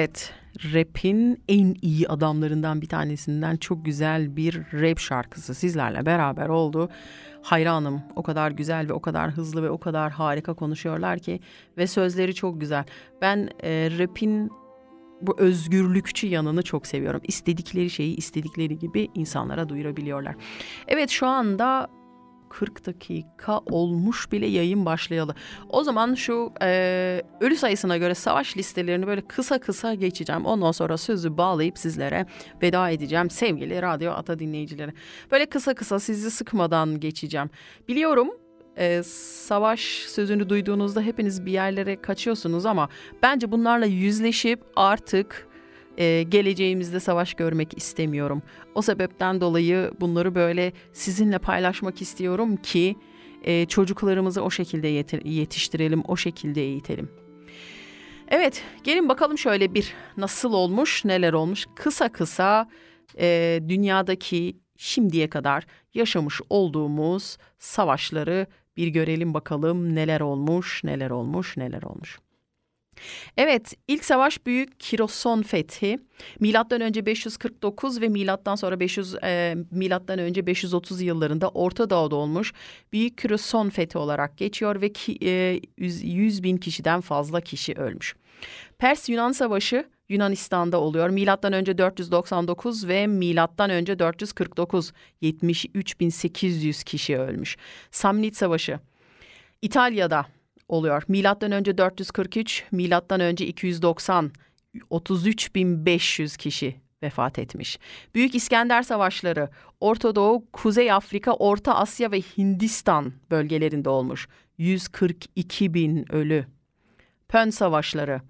[0.00, 0.32] Evet,
[0.74, 6.88] rap'in en iyi adamlarından bir tanesinden çok güzel bir rap şarkısı sizlerle beraber oldu.
[7.42, 8.02] Hayranım.
[8.16, 11.40] O kadar güzel ve o kadar hızlı ve o kadar harika konuşuyorlar ki
[11.78, 12.84] ve sözleri çok güzel.
[13.22, 14.50] Ben e, rap'in
[15.20, 17.20] bu özgürlükçü yanını çok seviyorum.
[17.24, 20.34] İstedikleri şeyi istedikleri gibi insanlara duyurabiliyorlar.
[20.88, 21.88] Evet şu anda
[22.50, 25.34] 40 dakika olmuş bile yayın başlayalı.
[25.68, 30.46] O zaman şu e, ölü sayısına göre savaş listelerini böyle kısa kısa geçeceğim.
[30.46, 32.26] Ondan sonra sözü bağlayıp sizlere
[32.62, 34.92] veda edeceğim sevgili Radyo Ata dinleyicileri.
[35.30, 37.50] Böyle kısa kısa sizi sıkmadan geçeceğim.
[37.88, 38.28] Biliyorum
[38.76, 42.88] e, savaş sözünü duyduğunuzda hepiniz bir yerlere kaçıyorsunuz ama
[43.22, 45.49] bence bunlarla yüzleşip artık
[46.00, 48.42] e, geleceğimizde savaş görmek istemiyorum.
[48.74, 52.96] O sebepten dolayı bunları böyle sizinle paylaşmak istiyorum ki
[53.42, 57.10] e, çocuklarımızı o şekilde yeti- yetiştirelim, o şekilde eğitelim.
[58.28, 61.66] Evet, gelin bakalım şöyle bir nasıl olmuş, neler olmuş.
[61.76, 62.68] Kısa kısa
[63.18, 68.46] e, dünyadaki şimdiye kadar yaşamış olduğumuz savaşları
[68.76, 72.18] bir görelim bakalım neler olmuş, neler olmuş, neler olmuş.
[73.36, 75.96] Evet, ilk savaş Büyük Kiroson Fethi.
[76.40, 82.52] Milattan önce 549 ve milattan sonra 500 e, milattan önce 530 yıllarında Orta Doğu'da olmuş
[82.92, 88.14] Büyük Kiroson Fethi olarak geçiyor ve ki, e, 100, 100 bin kişiden fazla kişi ölmüş.
[88.78, 91.08] Pers-Yunan Savaşı Yunanistan'da oluyor.
[91.08, 94.92] Milattan önce 499 ve milattan önce 449
[95.22, 97.56] 73.800 kişi ölmüş.
[97.90, 98.78] Samnit Savaşı
[99.62, 100.26] İtalya'da
[100.70, 101.02] oluyor.
[101.08, 104.30] Milattan önce 443, milattan önce 290,
[104.90, 107.78] 33.500 kişi vefat etmiş.
[108.14, 109.48] Büyük İskender Savaşları
[109.80, 114.28] Orta Doğu, Kuzey Afrika, Orta Asya ve Hindistan bölgelerinde olmuş.
[114.58, 116.46] 142 bin ölü.
[117.28, 118.20] Pön Savaşları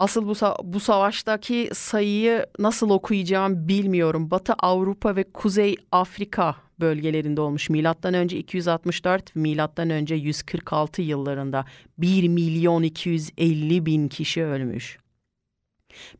[0.00, 0.34] Asıl bu,
[0.72, 4.30] bu savaştaki sayıyı nasıl okuyacağım bilmiyorum.
[4.30, 7.70] Batı Avrupa ve Kuzey Afrika bölgelerinde olmuş.
[7.70, 11.64] Milattan önce 264, milattan önce 146 yıllarında
[11.98, 14.98] 1 milyon 250 bin kişi ölmüş.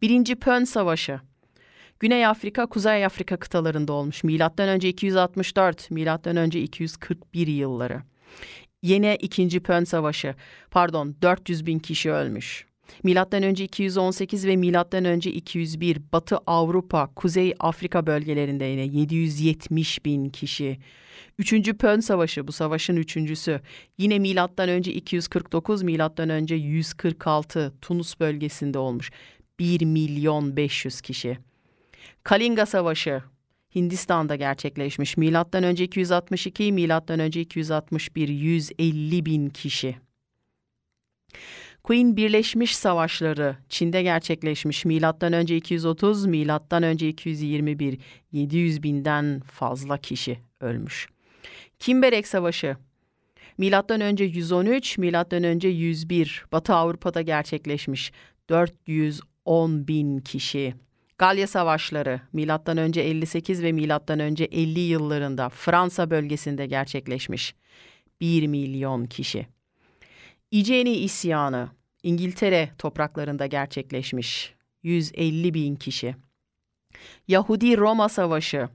[0.03, 1.21] Birinci Pön Savaşı
[2.01, 4.25] Güney Afrika, Kuzey Afrika kıtalarında olmuş.
[4.25, 8.03] Milattan önce 264, milattan önce 241 yılları.
[8.83, 10.35] Yine ikinci Pön Savaşı,
[10.71, 12.70] pardon 400 bin kişi ölmüş.
[13.03, 20.31] Milattan önce 218 ve milattan önce 201 Batı Avrupa, Kuzey Afrika bölgelerinde yine 770 bin
[20.31, 20.79] kişi.
[21.39, 23.61] Üçüncü Pön Savaşı bu savaşın üçüncüsü.
[23.99, 29.11] Yine milattan önce 249, milattan önce 146 Tunus bölgesinde olmuş.
[29.59, 31.39] 1 milyon 500 kişi.
[32.23, 33.23] Kalinga Savaşı
[33.75, 35.17] Hindistan'da gerçekleşmiş.
[35.17, 39.97] Milattan önce 262, milattan önce 261 150 bin kişi.
[41.83, 44.85] Queen Birleşmiş Savaşları Çin'de gerçekleşmiş.
[44.85, 47.99] Milattan önce 230, milattan önce 221
[48.33, 51.09] 700 binden fazla kişi ölmüş.
[51.79, 52.77] Kimberek Savaşı
[53.59, 58.13] Milattan önce 113, milattan önce 101 Batı Avrupa'da gerçekleşmiş.
[58.49, 60.75] 410 bin kişi.
[61.19, 67.55] Galya Savaşları milattan önce 58 ve milattan önce 50 yıllarında Fransa bölgesinde gerçekleşmiş.
[68.21, 69.47] 1 milyon kişi.
[70.51, 71.69] İceni isyanı
[72.03, 74.55] İngiltere topraklarında gerçekleşmiş.
[74.83, 76.17] 150 bin kişi.
[77.29, 78.69] Yahudi Roma Savaşı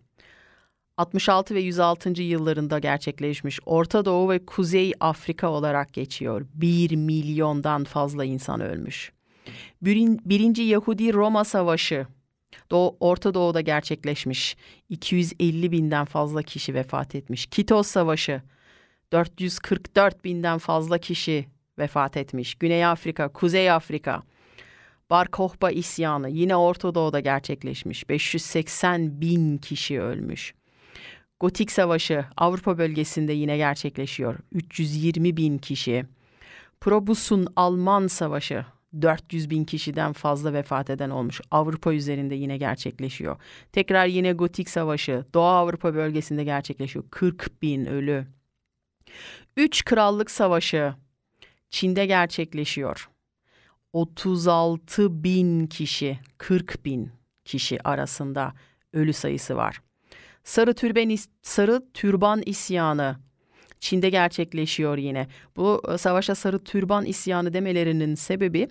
[0.98, 2.22] 66 ve 106.
[2.22, 3.60] yıllarında gerçekleşmiş.
[3.66, 6.46] Orta Doğu ve Kuzey Afrika olarak geçiyor.
[6.54, 9.12] 1 milyondan fazla insan ölmüş.
[9.84, 12.08] Birin- Birinci Yahudi Roma Savaşı
[12.72, 14.58] Doğu, Orta Doğu'da gerçekleşmiş.
[14.90, 17.46] 250 binden fazla kişi vefat etmiş.
[17.46, 18.42] Kitos Savaşı
[19.12, 21.46] 444 binden fazla kişi
[21.80, 22.56] vefat etmiş.
[22.56, 24.24] Güney Afrika, Kuzey Afrika.
[25.10, 28.10] Bar Kokhba isyanı yine Orta Doğu'da gerçekleşmiş.
[28.10, 30.54] 580 bin kişi ölmüş.
[31.40, 34.36] Gotik Savaşı Avrupa bölgesinde yine gerçekleşiyor.
[34.52, 36.06] 320 bin kişi.
[36.82, 38.66] Probus'un Alman Savaşı
[39.02, 41.42] 400 bin kişiden fazla vefat eden olmuş.
[41.52, 43.38] Avrupa üzerinde yine gerçekleşiyor.
[43.72, 47.06] Tekrar yine Gotik Savaşı Doğu Avrupa bölgesinde gerçekleşiyor.
[47.12, 48.28] 40 bin ölü.
[49.58, 50.94] Üç Krallık Savaşı
[51.70, 53.10] Çin'de gerçekleşiyor.
[53.94, 57.12] 36 bin kişi, 40 bin
[57.46, 58.54] kişi arasında
[58.94, 59.82] ölü sayısı var.
[60.44, 63.16] Sarı Türben, Sarı Türban isyanı
[63.80, 65.28] Çin'de gerçekleşiyor yine.
[65.56, 68.68] Bu e, savaşa Sarı Türban isyanı demelerinin sebebi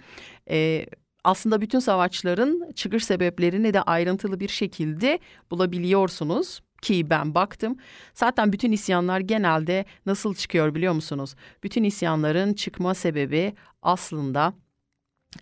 [0.51, 0.86] e,
[1.24, 5.18] aslında bütün savaşların çıkış sebeplerini de ayrıntılı bir şekilde
[5.51, 7.76] bulabiliyorsunuz ki ben baktım.
[8.14, 11.35] Zaten bütün isyanlar genelde nasıl çıkıyor biliyor musunuz?
[11.62, 14.55] Bütün isyanların çıkma sebebi aslında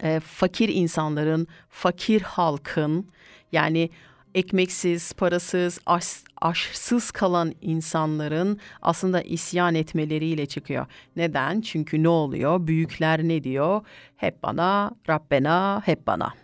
[0.02, 3.08] e, fakir insanların, fakir halkın
[3.52, 3.90] yani
[4.34, 6.06] ekmeksiz, parasız, aş,
[6.40, 10.86] aşsız kalan insanların aslında isyan etmeleriyle çıkıyor.
[11.16, 11.60] Neden?
[11.60, 12.66] Çünkü ne oluyor?
[12.66, 13.80] Büyükler ne diyor?
[14.16, 16.34] Hep bana, Rabbena, hep bana.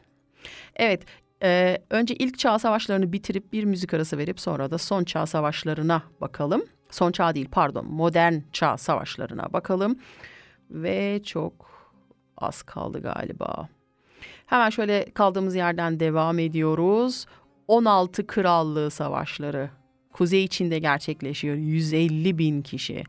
[0.77, 1.03] Evet,
[1.43, 6.03] e, önce ilk çağ savaşlarını bitirip bir müzik arası verip sonra da son çağ savaşlarına
[6.21, 6.63] bakalım.
[6.91, 9.99] Son çağ değil pardon, modern çağ savaşlarına bakalım.
[10.71, 11.53] Ve çok
[12.37, 13.69] az kaldı galiba.
[14.47, 17.27] Hemen şöyle kaldığımız yerden devam ediyoruz.
[17.69, 19.71] 16 Krallığı Savaşları.
[20.13, 21.57] Kuzey Çin'de gerçekleşiyor.
[21.57, 23.05] 150 bin kişi.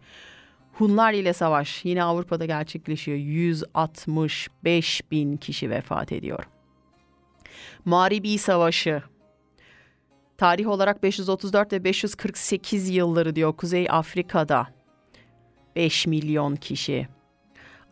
[0.74, 3.18] Hunlar ile savaş yine Avrupa'da gerçekleşiyor.
[3.18, 6.44] 165 bin kişi vefat ediyor.
[7.86, 9.04] Mağribi Savaşı.
[10.38, 14.68] Tarih olarak 534 ve 548 yılları diyor Kuzey Afrika'da.
[15.76, 17.08] 5 milyon kişi.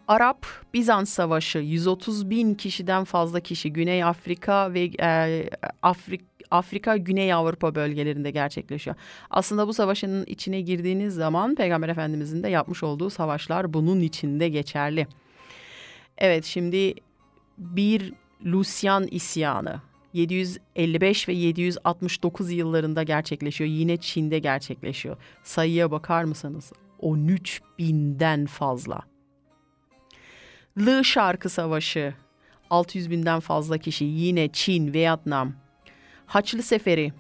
[0.08, 5.50] Arap Bizans Savaşı 130 bin kişiden fazla kişi Güney Afrika ve e,
[5.82, 8.96] Afrik, Afrika Güney Avrupa bölgelerinde gerçekleşiyor.
[9.30, 15.08] Aslında bu savaşın içine girdiğiniz zaman Peygamber Efendimizin de yapmış olduğu savaşlar bunun içinde geçerli.
[16.18, 16.94] Evet şimdi
[17.58, 18.14] bir
[18.46, 19.82] Lusyan isyanı
[20.14, 23.70] 755 ve 769 yıllarında gerçekleşiyor.
[23.70, 25.18] Yine Çin'de gerçekleşiyor.
[25.44, 26.72] Sayıya bakar mısınız?
[27.00, 29.02] 13 binden fazla.
[30.78, 32.14] Lı Şarkı Savaşı
[32.70, 35.54] 600 binden fazla kişi yine Çin, Vietnam.
[36.26, 37.14] Haçlı Seferi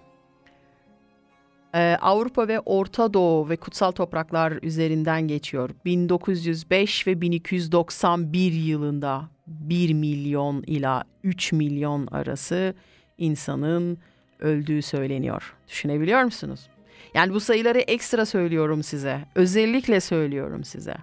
[1.76, 5.70] Ee, Avrupa ve Orta Doğu ve kutsal topraklar üzerinden geçiyor.
[5.86, 12.74] 1905 ve 1291 yılında 1 milyon ila 3 milyon arası
[13.18, 13.98] insanın
[14.40, 15.56] öldüğü söyleniyor.
[15.68, 16.68] Düşünebiliyor musunuz?
[17.14, 19.20] Yani bu sayıları ekstra söylüyorum size.
[19.36, 20.96] Özellikle söylüyorum size.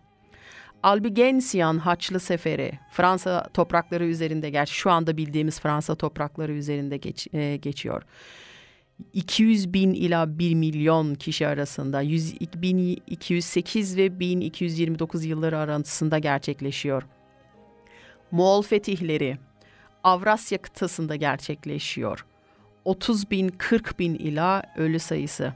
[0.82, 7.56] Albigensian Haçlı Seferi Fransa toprakları üzerinde gerçi şu anda bildiğimiz Fransa toprakları üzerinde geç, e,
[7.56, 8.02] geçiyor.
[9.12, 17.02] 200 bin ila 1 milyon kişi arasında 100, 1208 ve 1229 yılları arasında gerçekleşiyor.
[18.30, 19.38] Moğol fetihleri
[20.04, 22.26] Avrasya kıtasında gerçekleşiyor.
[22.84, 25.52] 30 bin 40 bin ila ölü sayısı.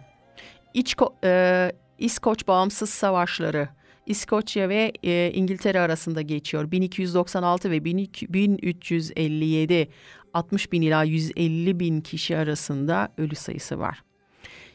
[0.74, 3.68] İçko, e, İskoç bağımsız savaşları
[4.06, 6.70] İskoçya ve e, İngiltere arasında geçiyor.
[6.70, 9.88] 1296 ve 12- 1357
[10.34, 14.02] 60 bin ila 150 bin kişi arasında ölü sayısı var.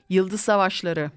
[0.10, 1.12] Yıldız Savaşları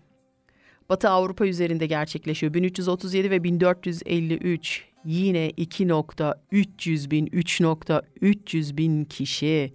[0.89, 2.55] Batı Avrupa üzerinde gerçekleşiyor.
[2.55, 9.73] 1337 ve 1453 yine 2.300 bin, 3.300 bin kişi.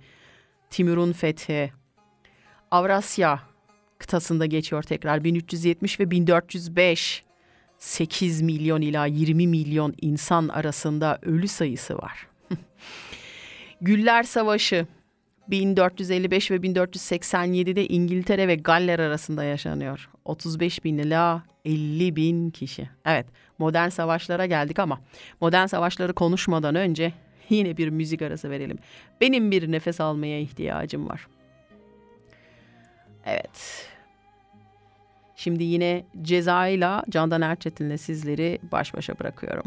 [0.69, 1.73] Timur'un fethi.
[2.71, 3.39] Avrasya
[3.97, 7.23] kıtasında geçiyor tekrar 1370 ve 1405.
[7.77, 12.27] 8 milyon ila 20 milyon insan arasında ölü sayısı var.
[13.81, 14.87] Güller Savaşı
[15.47, 20.09] 1455 ve 1487'de İngiltere ve Galler arasında yaşanıyor.
[20.25, 22.89] 35 bin ila 50 bin kişi.
[23.05, 23.25] Evet
[23.61, 24.99] modern savaşlara geldik ama
[25.41, 27.13] modern savaşları konuşmadan önce
[27.49, 28.77] yine bir müzik arası verelim.
[29.21, 31.27] Benim bir nefes almaya ihtiyacım var.
[33.25, 33.87] Evet.
[35.35, 39.65] Şimdi yine cezayla Candan Erçetin'le sizleri baş başa bırakıyorum.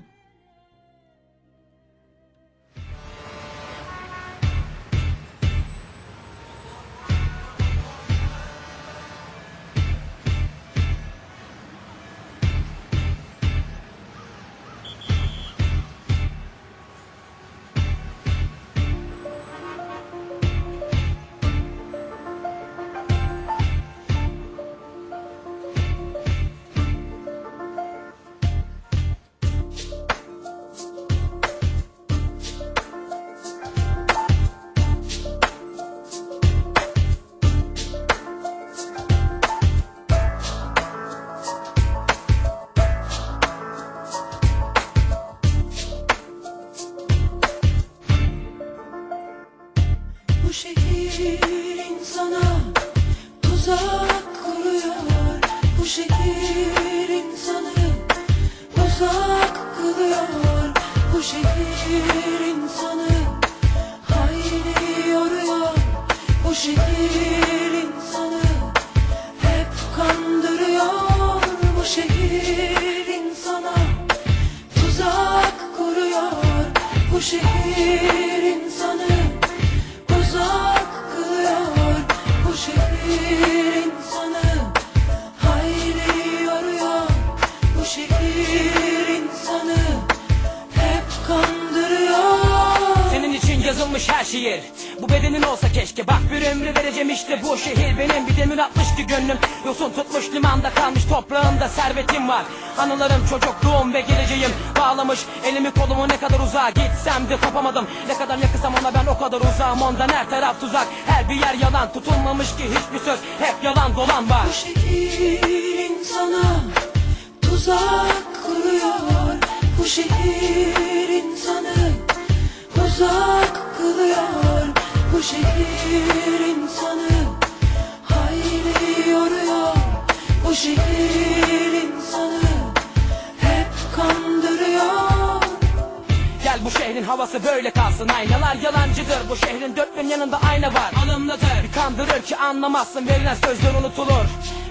[140.74, 140.92] Var.
[141.04, 143.08] Alımlıdır Bir kandırır ki anlamazsın.
[143.08, 144.24] Verilen sözler unutulur.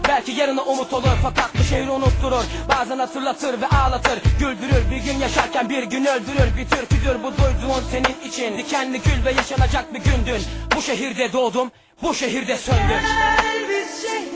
[0.07, 1.17] Belki yarına umut olur.
[1.21, 2.43] Fakat bu şehri unutturur.
[2.69, 4.19] Bazen hatırlatır ve ağlatır.
[4.39, 4.91] Güldürür.
[4.91, 6.57] Bir gün yaşarken bir gün öldürür.
[6.57, 7.23] Bir türküdür.
[7.23, 10.41] Bu duyduğun senin için Dikenli gül ve yaşanacak bir gündün.
[10.75, 11.71] Bu şehirde doğdum.
[12.01, 13.01] Bu şehirde söndüm.
[13.41, 14.32] Gel biz şehrin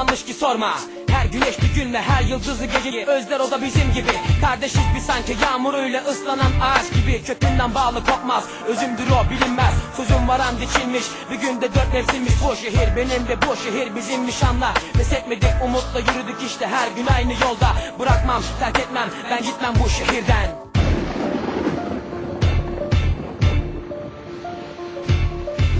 [0.00, 0.74] Bağlanmış ki sorma.
[1.10, 4.12] Her güneş bir günle her yıldızı geceyi Özler o da bizim gibi.
[4.40, 7.22] Kardeşiz bir sanki yağmuruyla ıslanan ağaç gibi.
[7.22, 9.74] Kökünden bağlı kopmaz Özümdür o bilinmez.
[9.96, 12.32] Sözüm varan diçilmiş Bir günde dört mevsimmiş.
[12.44, 14.74] Bu şehir Benim de bu şehir bizimmiş anla.
[14.92, 17.74] Pes etmedik umutla yürüdük işte her gün aynı yolda.
[17.98, 20.50] Bırakmam terk etmem ben gitmem bu şehirden.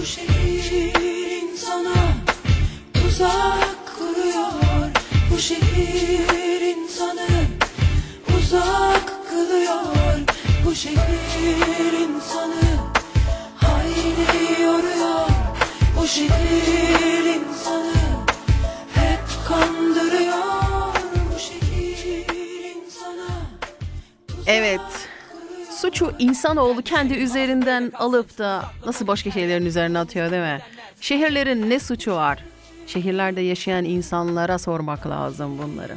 [0.00, 0.92] Bu şehir
[1.42, 1.94] insana
[2.94, 3.59] tuzak
[5.40, 7.26] şehir insanı
[8.38, 9.80] uzak kılıyor
[10.66, 12.62] Bu şehir insanı
[13.56, 15.28] hayli yoruyor
[15.98, 17.92] Bu şehir insanı
[18.94, 20.94] hep kandırıyor
[21.34, 23.40] Bu şehir insana
[24.46, 24.80] Evet.
[25.70, 30.60] Suçu insanoğlu kendi üzerinden alıp da nasıl başka şeylerin üzerine atıyor değil mi?
[31.00, 32.38] Şehirlerin ne suçu var?
[32.92, 35.96] Şehirlerde yaşayan insanlara sormak lazım bunları.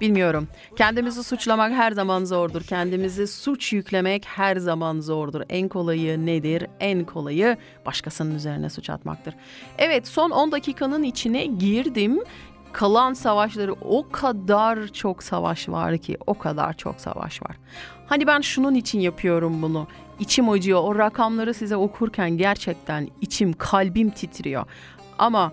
[0.00, 0.48] Bilmiyorum.
[0.76, 2.62] Kendimizi suçlamak her zaman zordur.
[2.62, 5.42] Kendimizi suç yüklemek her zaman zordur.
[5.48, 6.66] En kolayı nedir?
[6.80, 7.56] En kolayı
[7.86, 9.34] başkasının üzerine suç atmaktır.
[9.78, 12.20] Evet son 10 dakikanın içine girdim.
[12.72, 17.56] kalan savaşları o kadar çok savaş var ki o kadar çok savaş var.
[18.06, 19.86] Hani ben şunun için yapıyorum bunu.
[20.20, 20.80] İçim acıyor.
[20.82, 24.64] O rakamları size okurken gerçekten içim, kalbim titriyor.
[25.18, 25.52] Ama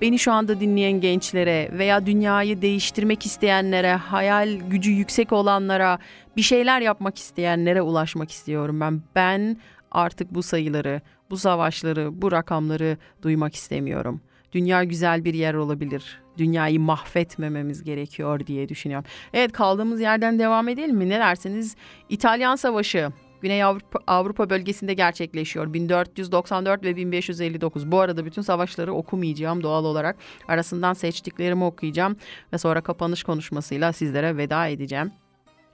[0.00, 5.98] beni şu anda dinleyen gençlere veya dünyayı değiştirmek isteyenlere, hayal gücü yüksek olanlara,
[6.36, 9.02] bir şeyler yapmak isteyenlere ulaşmak istiyorum ben.
[9.14, 9.56] Ben
[9.90, 14.20] artık bu sayıları, bu savaşları, bu rakamları duymak istemiyorum.
[14.52, 16.20] Dünya güzel bir yer olabilir.
[16.38, 19.06] Dünyayı mahvetmememiz gerekiyor diye düşünüyorum.
[19.32, 21.08] Evet kaldığımız yerden devam edelim mi?
[21.08, 21.76] Ne dersiniz?
[22.08, 23.12] İtalyan Savaşı
[23.42, 25.72] Güney Avrupa, Avrupa bölgesinde gerçekleşiyor.
[25.72, 27.90] 1494 ve 1559.
[27.90, 30.16] Bu arada bütün savaşları okumayacağım doğal olarak.
[30.48, 32.16] Arasından seçtiklerimi okuyacağım
[32.52, 35.12] ve sonra kapanış konuşmasıyla sizlere veda edeceğim.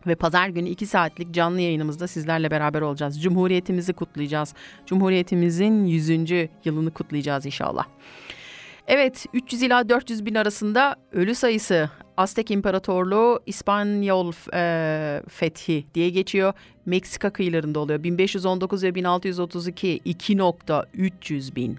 [0.07, 3.23] Ve pazar günü 2 saatlik canlı yayınımızda sizlerle beraber olacağız.
[3.23, 4.55] Cumhuriyetimizi kutlayacağız.
[4.87, 6.11] Cumhuriyetimizin 100.
[6.65, 7.85] yılını kutlayacağız inşallah.
[8.87, 16.53] Evet 300 ila 400 bin arasında ölü sayısı Aztek İmparatorluğu İspanyol e, fethi diye geçiyor.
[16.87, 18.03] Meksika kıyılarında oluyor.
[18.03, 21.79] 1519 ve 1632 2.300 bin.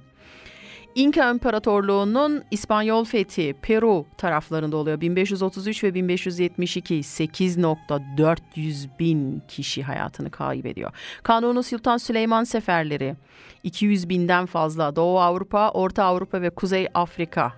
[0.95, 5.01] İnka İmparatorluğu'nun İspanyol fethi Peru taraflarında oluyor.
[5.01, 10.91] 1533 ve 1572 8.400 bin kişi hayatını kaybediyor.
[11.23, 13.15] Kanuni Sultan Süleyman seferleri
[13.63, 17.53] 200 binden fazla Doğu Avrupa, Orta Avrupa ve Kuzey Afrika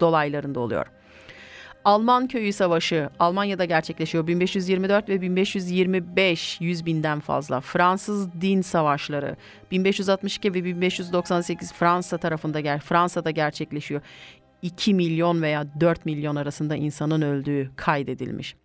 [0.00, 0.86] dolaylarında oluyor.
[1.86, 7.60] Alman Köyü Savaşı Almanya'da gerçekleşiyor 1524 ve 1525 100 binden fazla.
[7.60, 9.36] Fransız Din Savaşları
[9.70, 14.00] 1562 ve 1598 Fransa tarafında Fransa'da gerçekleşiyor.
[14.62, 18.56] 2 milyon veya 4 milyon arasında insanın öldüğü kaydedilmiş.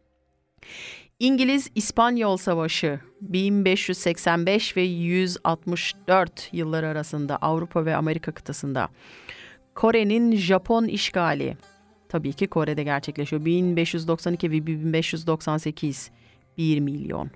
[1.19, 8.89] İngiliz-İspanyol Savaşı 1585 ve 164 yılları arasında Avrupa ve Amerika kıtasında.
[9.75, 11.57] Kore'nin Japon işgali
[12.11, 13.45] tabii ki Kore'de gerçekleşiyor.
[13.45, 16.11] 1592 ve 1598
[16.57, 17.31] 1 milyon.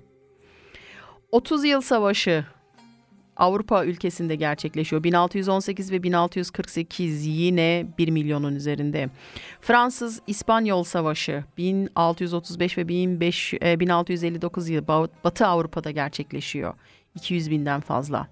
[1.32, 2.44] 30 yıl savaşı
[3.36, 5.04] Avrupa ülkesinde gerçekleşiyor.
[5.04, 9.08] 1618 ve 1648 yine 1 milyonun üzerinde.
[9.60, 14.86] Fransız-İspanyol Savaşı 1635 ve 15, e, 1659 yıl
[15.24, 16.74] Batı Avrupa'da gerçekleşiyor.
[17.14, 18.28] 200 binden fazla.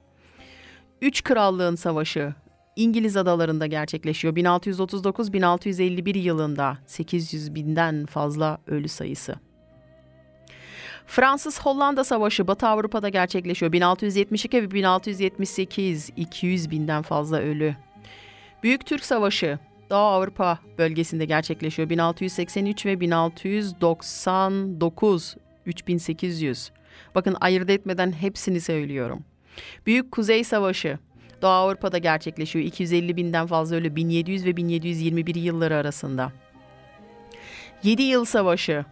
[1.03, 2.35] Üç Krallığın Savaşı
[2.77, 4.37] İngiliz adalarında gerçekleşiyor.
[4.37, 9.35] 1639-1651 yılında 800 binden fazla ölü sayısı.
[11.07, 13.73] Fransız-Hollanda Savaşı Batı Avrupa'da gerçekleşiyor.
[13.73, 17.77] 1672 ve 1678 200 binden fazla ölü.
[18.63, 19.59] Büyük Türk Savaşı
[19.91, 21.91] Doğu Avrupa bölgesinde gerçekleşiyor.
[21.91, 26.71] 1683 ve 1699 3800.
[27.15, 29.25] Bakın ayırt etmeden hepsini söylüyorum.
[29.87, 30.99] Büyük Kuzey Savaşı
[31.43, 32.65] Doğu Avrupa'da gerçekleşiyor.
[32.65, 36.33] 250 binden fazla ölü 1700 ve 1721 yılları arasında.
[37.83, 38.85] 7 Yıl Savaşı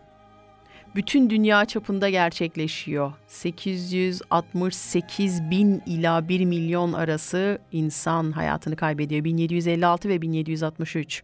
[0.94, 3.12] bütün dünya çapında gerçekleşiyor.
[3.26, 9.24] 868 bin ila 1 milyon arası insan hayatını kaybediyor.
[9.24, 11.22] 1756 ve 1763.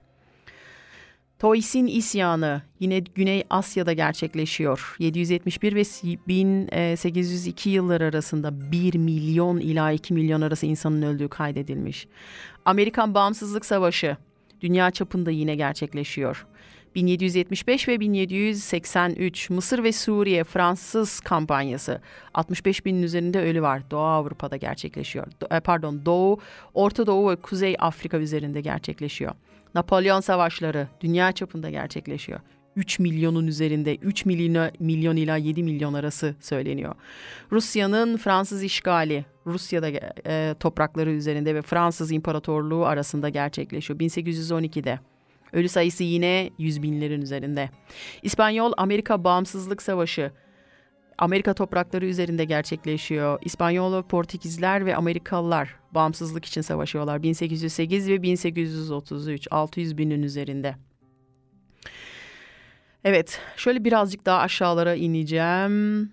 [1.38, 4.96] Toisin isyanı yine Güney Asya'da gerçekleşiyor.
[4.98, 5.82] 771 ve
[6.28, 12.08] 1802 yıllar arasında 1 milyon ila 2 milyon arası insanın öldüğü kaydedilmiş.
[12.64, 14.16] Amerikan Bağımsızlık Savaşı
[14.60, 16.46] dünya çapında yine gerçekleşiyor.
[16.94, 22.00] 1775 ve 1783 Mısır ve Suriye Fransız kampanyası
[22.34, 23.90] 65 binin üzerinde ölü var.
[23.90, 25.26] Doğu Avrupa'da gerçekleşiyor.
[25.40, 26.38] Do- pardon Doğu,
[26.74, 29.32] Orta Doğu ve Kuzey Afrika üzerinde gerçekleşiyor.
[29.78, 32.40] Napolyon savaşları dünya çapında gerçekleşiyor.
[32.76, 36.94] 3 milyonun üzerinde 3 milyon, ila 7 milyon arası söyleniyor.
[37.52, 39.88] Rusya'nın Fransız işgali Rusya'da
[40.26, 44.98] e, toprakları üzerinde ve Fransız İmparatorluğu arasında gerçekleşiyor 1812'de.
[45.52, 47.70] Ölü sayısı yine yüz binlerin üzerinde.
[48.22, 50.32] İspanyol-Amerika Bağımsızlık Savaşı
[51.18, 53.38] Amerika toprakları üzerinde gerçekleşiyor.
[53.42, 57.22] İspanyol, Portekizler ve Amerikalılar bağımsızlık için savaşıyorlar.
[57.22, 60.76] 1808 ve 1833 600 binin üzerinde.
[63.04, 66.12] Evet, şöyle birazcık daha aşağılara ineceğim.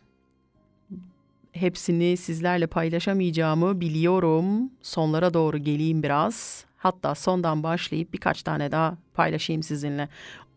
[1.51, 4.72] Hepsini sizlerle paylaşamayacağımı biliyorum.
[4.82, 6.66] Sonlara doğru geleyim biraz.
[6.78, 10.10] Hatta sondan başlayıp birkaç tane daha paylaşayım sizinle.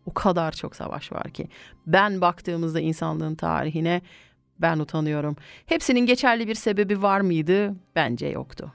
[0.06, 1.48] O kadar çok savaş var ki.
[1.86, 4.02] Ben baktığımızda insanlığın tarihine
[4.60, 5.36] ben utanıyorum.
[5.66, 7.74] Hepsinin geçerli bir sebebi var mıydı?
[7.96, 8.72] Bence yoktu.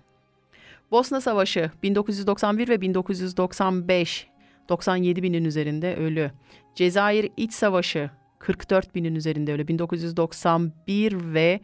[0.91, 4.27] Bosna Savaşı 1991 ve 1995
[4.69, 6.31] 97 binin üzerinde ölü.
[6.75, 8.09] Cezayir İç Savaşı
[8.39, 9.67] 44 binin üzerinde ölü.
[9.67, 11.59] 1991 ve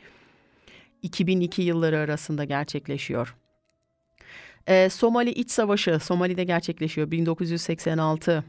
[1.01, 3.35] 2002 yılları arasında gerçekleşiyor.
[4.67, 8.43] Ee, Somali İç Savaşı Somali'de gerçekleşiyor 1986.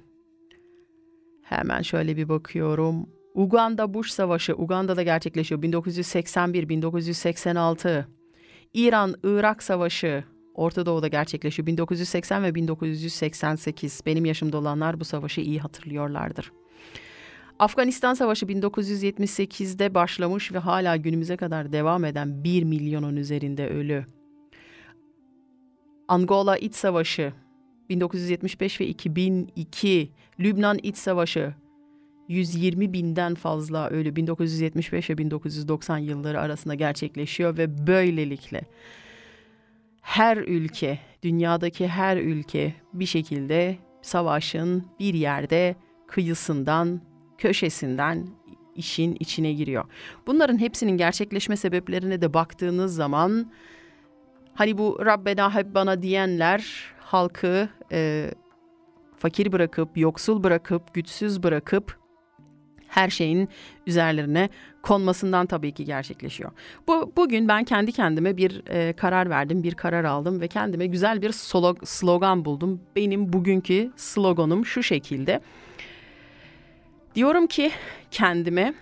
[1.43, 3.09] Hemen şöyle bir bakıyorum.
[3.41, 8.05] Uganda Bush Savaşı Uganda'da gerçekleşiyor 1981-1986.
[8.75, 10.25] İran-Irak Savaşı
[10.55, 14.01] Orta Doğu'da gerçekleşiyor 1980 ve 1988.
[14.07, 16.53] Benim yaşımda olanlar bu savaşı iyi hatırlıyorlardır.
[17.59, 24.07] Afganistan Savaşı 1978'de başlamış ve hala günümüze kadar devam eden 1 milyonun üzerinde ölü.
[26.09, 27.33] Angola İç Savaşı
[27.89, 31.55] 1975 ve 2002, Lübnan İç Savaşı
[32.31, 38.61] 120 binden fazla ölü 1975 ve 1990 yılları arasında gerçekleşiyor ve böylelikle
[40.01, 45.77] her ülke, dünyadaki her ülke bir şekilde savaşın bir yerde
[46.07, 47.01] kıyısından,
[47.39, 48.29] köşesinden
[48.75, 49.85] işin içine giriyor.
[50.27, 53.53] Bunların hepsinin gerçekleşme sebeplerine de baktığınız zaman
[54.55, 58.31] hani bu Rabbena hep bana diyenler halkı e,
[59.17, 62.00] fakir bırakıp, yoksul bırakıp, güçsüz bırakıp
[62.91, 63.49] her şeyin
[63.87, 64.49] üzerlerine
[64.83, 66.51] konmasından tabii ki gerçekleşiyor.
[66.89, 71.23] Bu bugün ben kendi kendime bir e, karar verdim, bir karar aldım ve kendime güzel
[71.23, 72.81] bir slog, slogan buldum.
[72.97, 75.41] Benim bugünkü sloganım şu şekilde.
[77.15, 77.71] Diyorum ki
[78.11, 78.75] kendime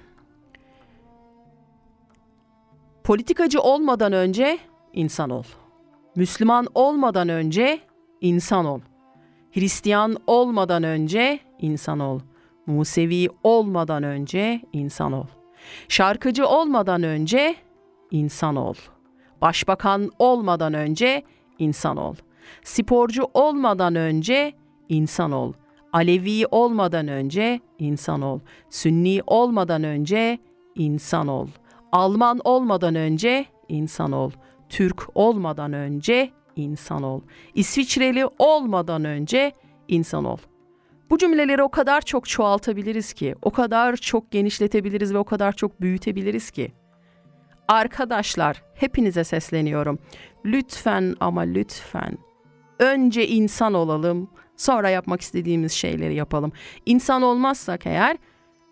[3.04, 4.58] politikacı olmadan önce
[4.92, 5.44] insan ol.
[6.16, 7.80] Müslüman olmadan önce
[8.20, 8.80] insan ol.
[9.52, 12.20] Hristiyan olmadan önce insan ol.
[12.68, 15.26] Musevi olmadan önce insan ol.
[15.88, 17.56] Şarkıcı olmadan önce
[18.10, 18.74] insan ol.
[19.42, 21.22] Başbakan olmadan önce
[21.58, 22.14] insan ol.
[22.62, 24.52] Sporcu olmadan önce
[24.88, 25.52] insan ol.
[25.92, 28.40] Alevi olmadan önce insan ol.
[28.70, 30.38] Sünni olmadan önce
[30.74, 31.46] insan ol.
[31.92, 34.30] Alman olmadan önce insan ol.
[34.68, 37.20] Türk olmadan önce insan ol.
[37.54, 39.52] İsviçreli olmadan önce
[39.88, 40.38] insan ol.
[41.10, 45.80] Bu cümleleri o kadar çok çoğaltabiliriz ki, o kadar çok genişletebiliriz ve o kadar çok
[45.80, 46.72] büyütebiliriz ki.
[47.68, 49.98] Arkadaşlar, hepinize sesleniyorum.
[50.44, 52.18] Lütfen ama lütfen
[52.78, 56.52] önce insan olalım, sonra yapmak istediğimiz şeyleri yapalım.
[56.86, 58.16] İnsan olmazsak eğer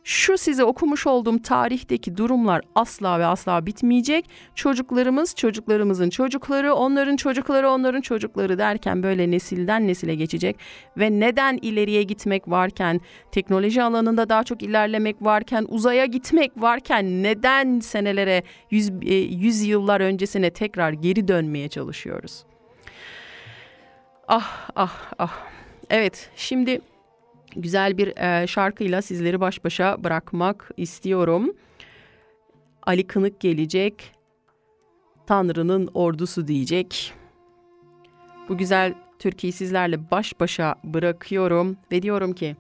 [0.07, 4.31] şu size okumuş olduğum tarihteki durumlar asla ve asla bitmeyecek.
[4.55, 10.57] Çocuklarımız, çocuklarımızın çocukları, onların çocukları, onların çocukları derken böyle nesilden nesile geçecek
[10.97, 13.01] ve neden ileriye gitmek varken,
[13.33, 20.01] teknoloji alanında daha çok ilerlemek varken, uzaya gitmek varken neden senelere, yüz, e, yüz yıllar
[20.01, 22.45] öncesine tekrar geri dönmeye çalışıyoruz?
[24.29, 25.33] Ah ah ah.
[25.91, 26.81] Evet, şimdi
[27.57, 31.57] güzel bir e, şarkıyla sizleri baş başa bırakmak istiyorum.
[32.83, 34.13] Ali Kınık gelecek.
[35.27, 37.15] Tanrı'nın ordusu diyecek.
[38.49, 42.57] Bu güzel türküyü sizlerle baş başa bırakıyorum ve diyorum ki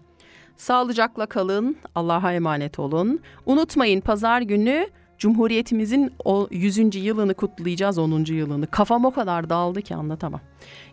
[0.56, 3.20] sağlıcakla kalın, Allah'a emanet olun.
[3.46, 4.86] Unutmayın pazar günü
[5.18, 6.94] Cumhuriyetimizin o 100.
[6.94, 8.24] yılını kutlayacağız 10.
[8.24, 8.66] yılını.
[8.66, 10.40] Kafam o kadar dağıldı ki anlatamam.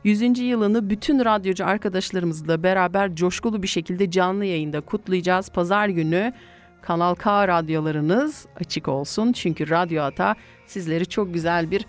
[0.04, 0.40] 100.
[0.40, 5.50] yılını bütün radyocu arkadaşlarımızla beraber coşkulu bir şekilde canlı yayında kutlayacağız.
[5.50, 6.34] Pazar günü
[6.82, 9.34] Kanal K radyolarınız açık olsun.
[9.34, 10.36] Çünkü Radyo Ata
[10.68, 11.86] sizleri çok güzel bir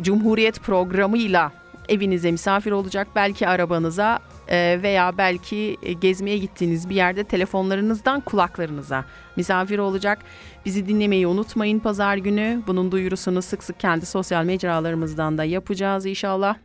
[0.00, 1.52] Cumhuriyet programıyla
[1.88, 3.08] evinize misafir olacak.
[3.14, 4.18] Belki arabanıza
[4.82, 9.04] veya belki e, gezmeye gittiğiniz bir yerde telefonlarınızdan kulaklarınıza
[9.36, 10.18] misafir olacak.
[10.64, 12.62] Bizi dinlemeyi unutmayın pazar günü.
[12.66, 16.56] Bunun duyurusunu sık sık kendi sosyal mecralarımızdan da yapacağız inşallah.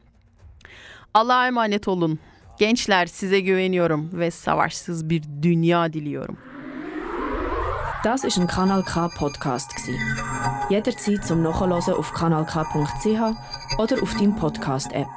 [1.13, 2.19] Allah'a emanet olun.
[2.59, 6.37] Gençler size güveniyorum ve savaşsız bir dünya diliyorum.
[8.03, 9.95] Das ist ein Kanal K Podcast gsi.
[10.69, 13.21] Jederzeit zum Nachhören auf kanalk.ch
[13.77, 15.07] oder auf deinem Podcast App.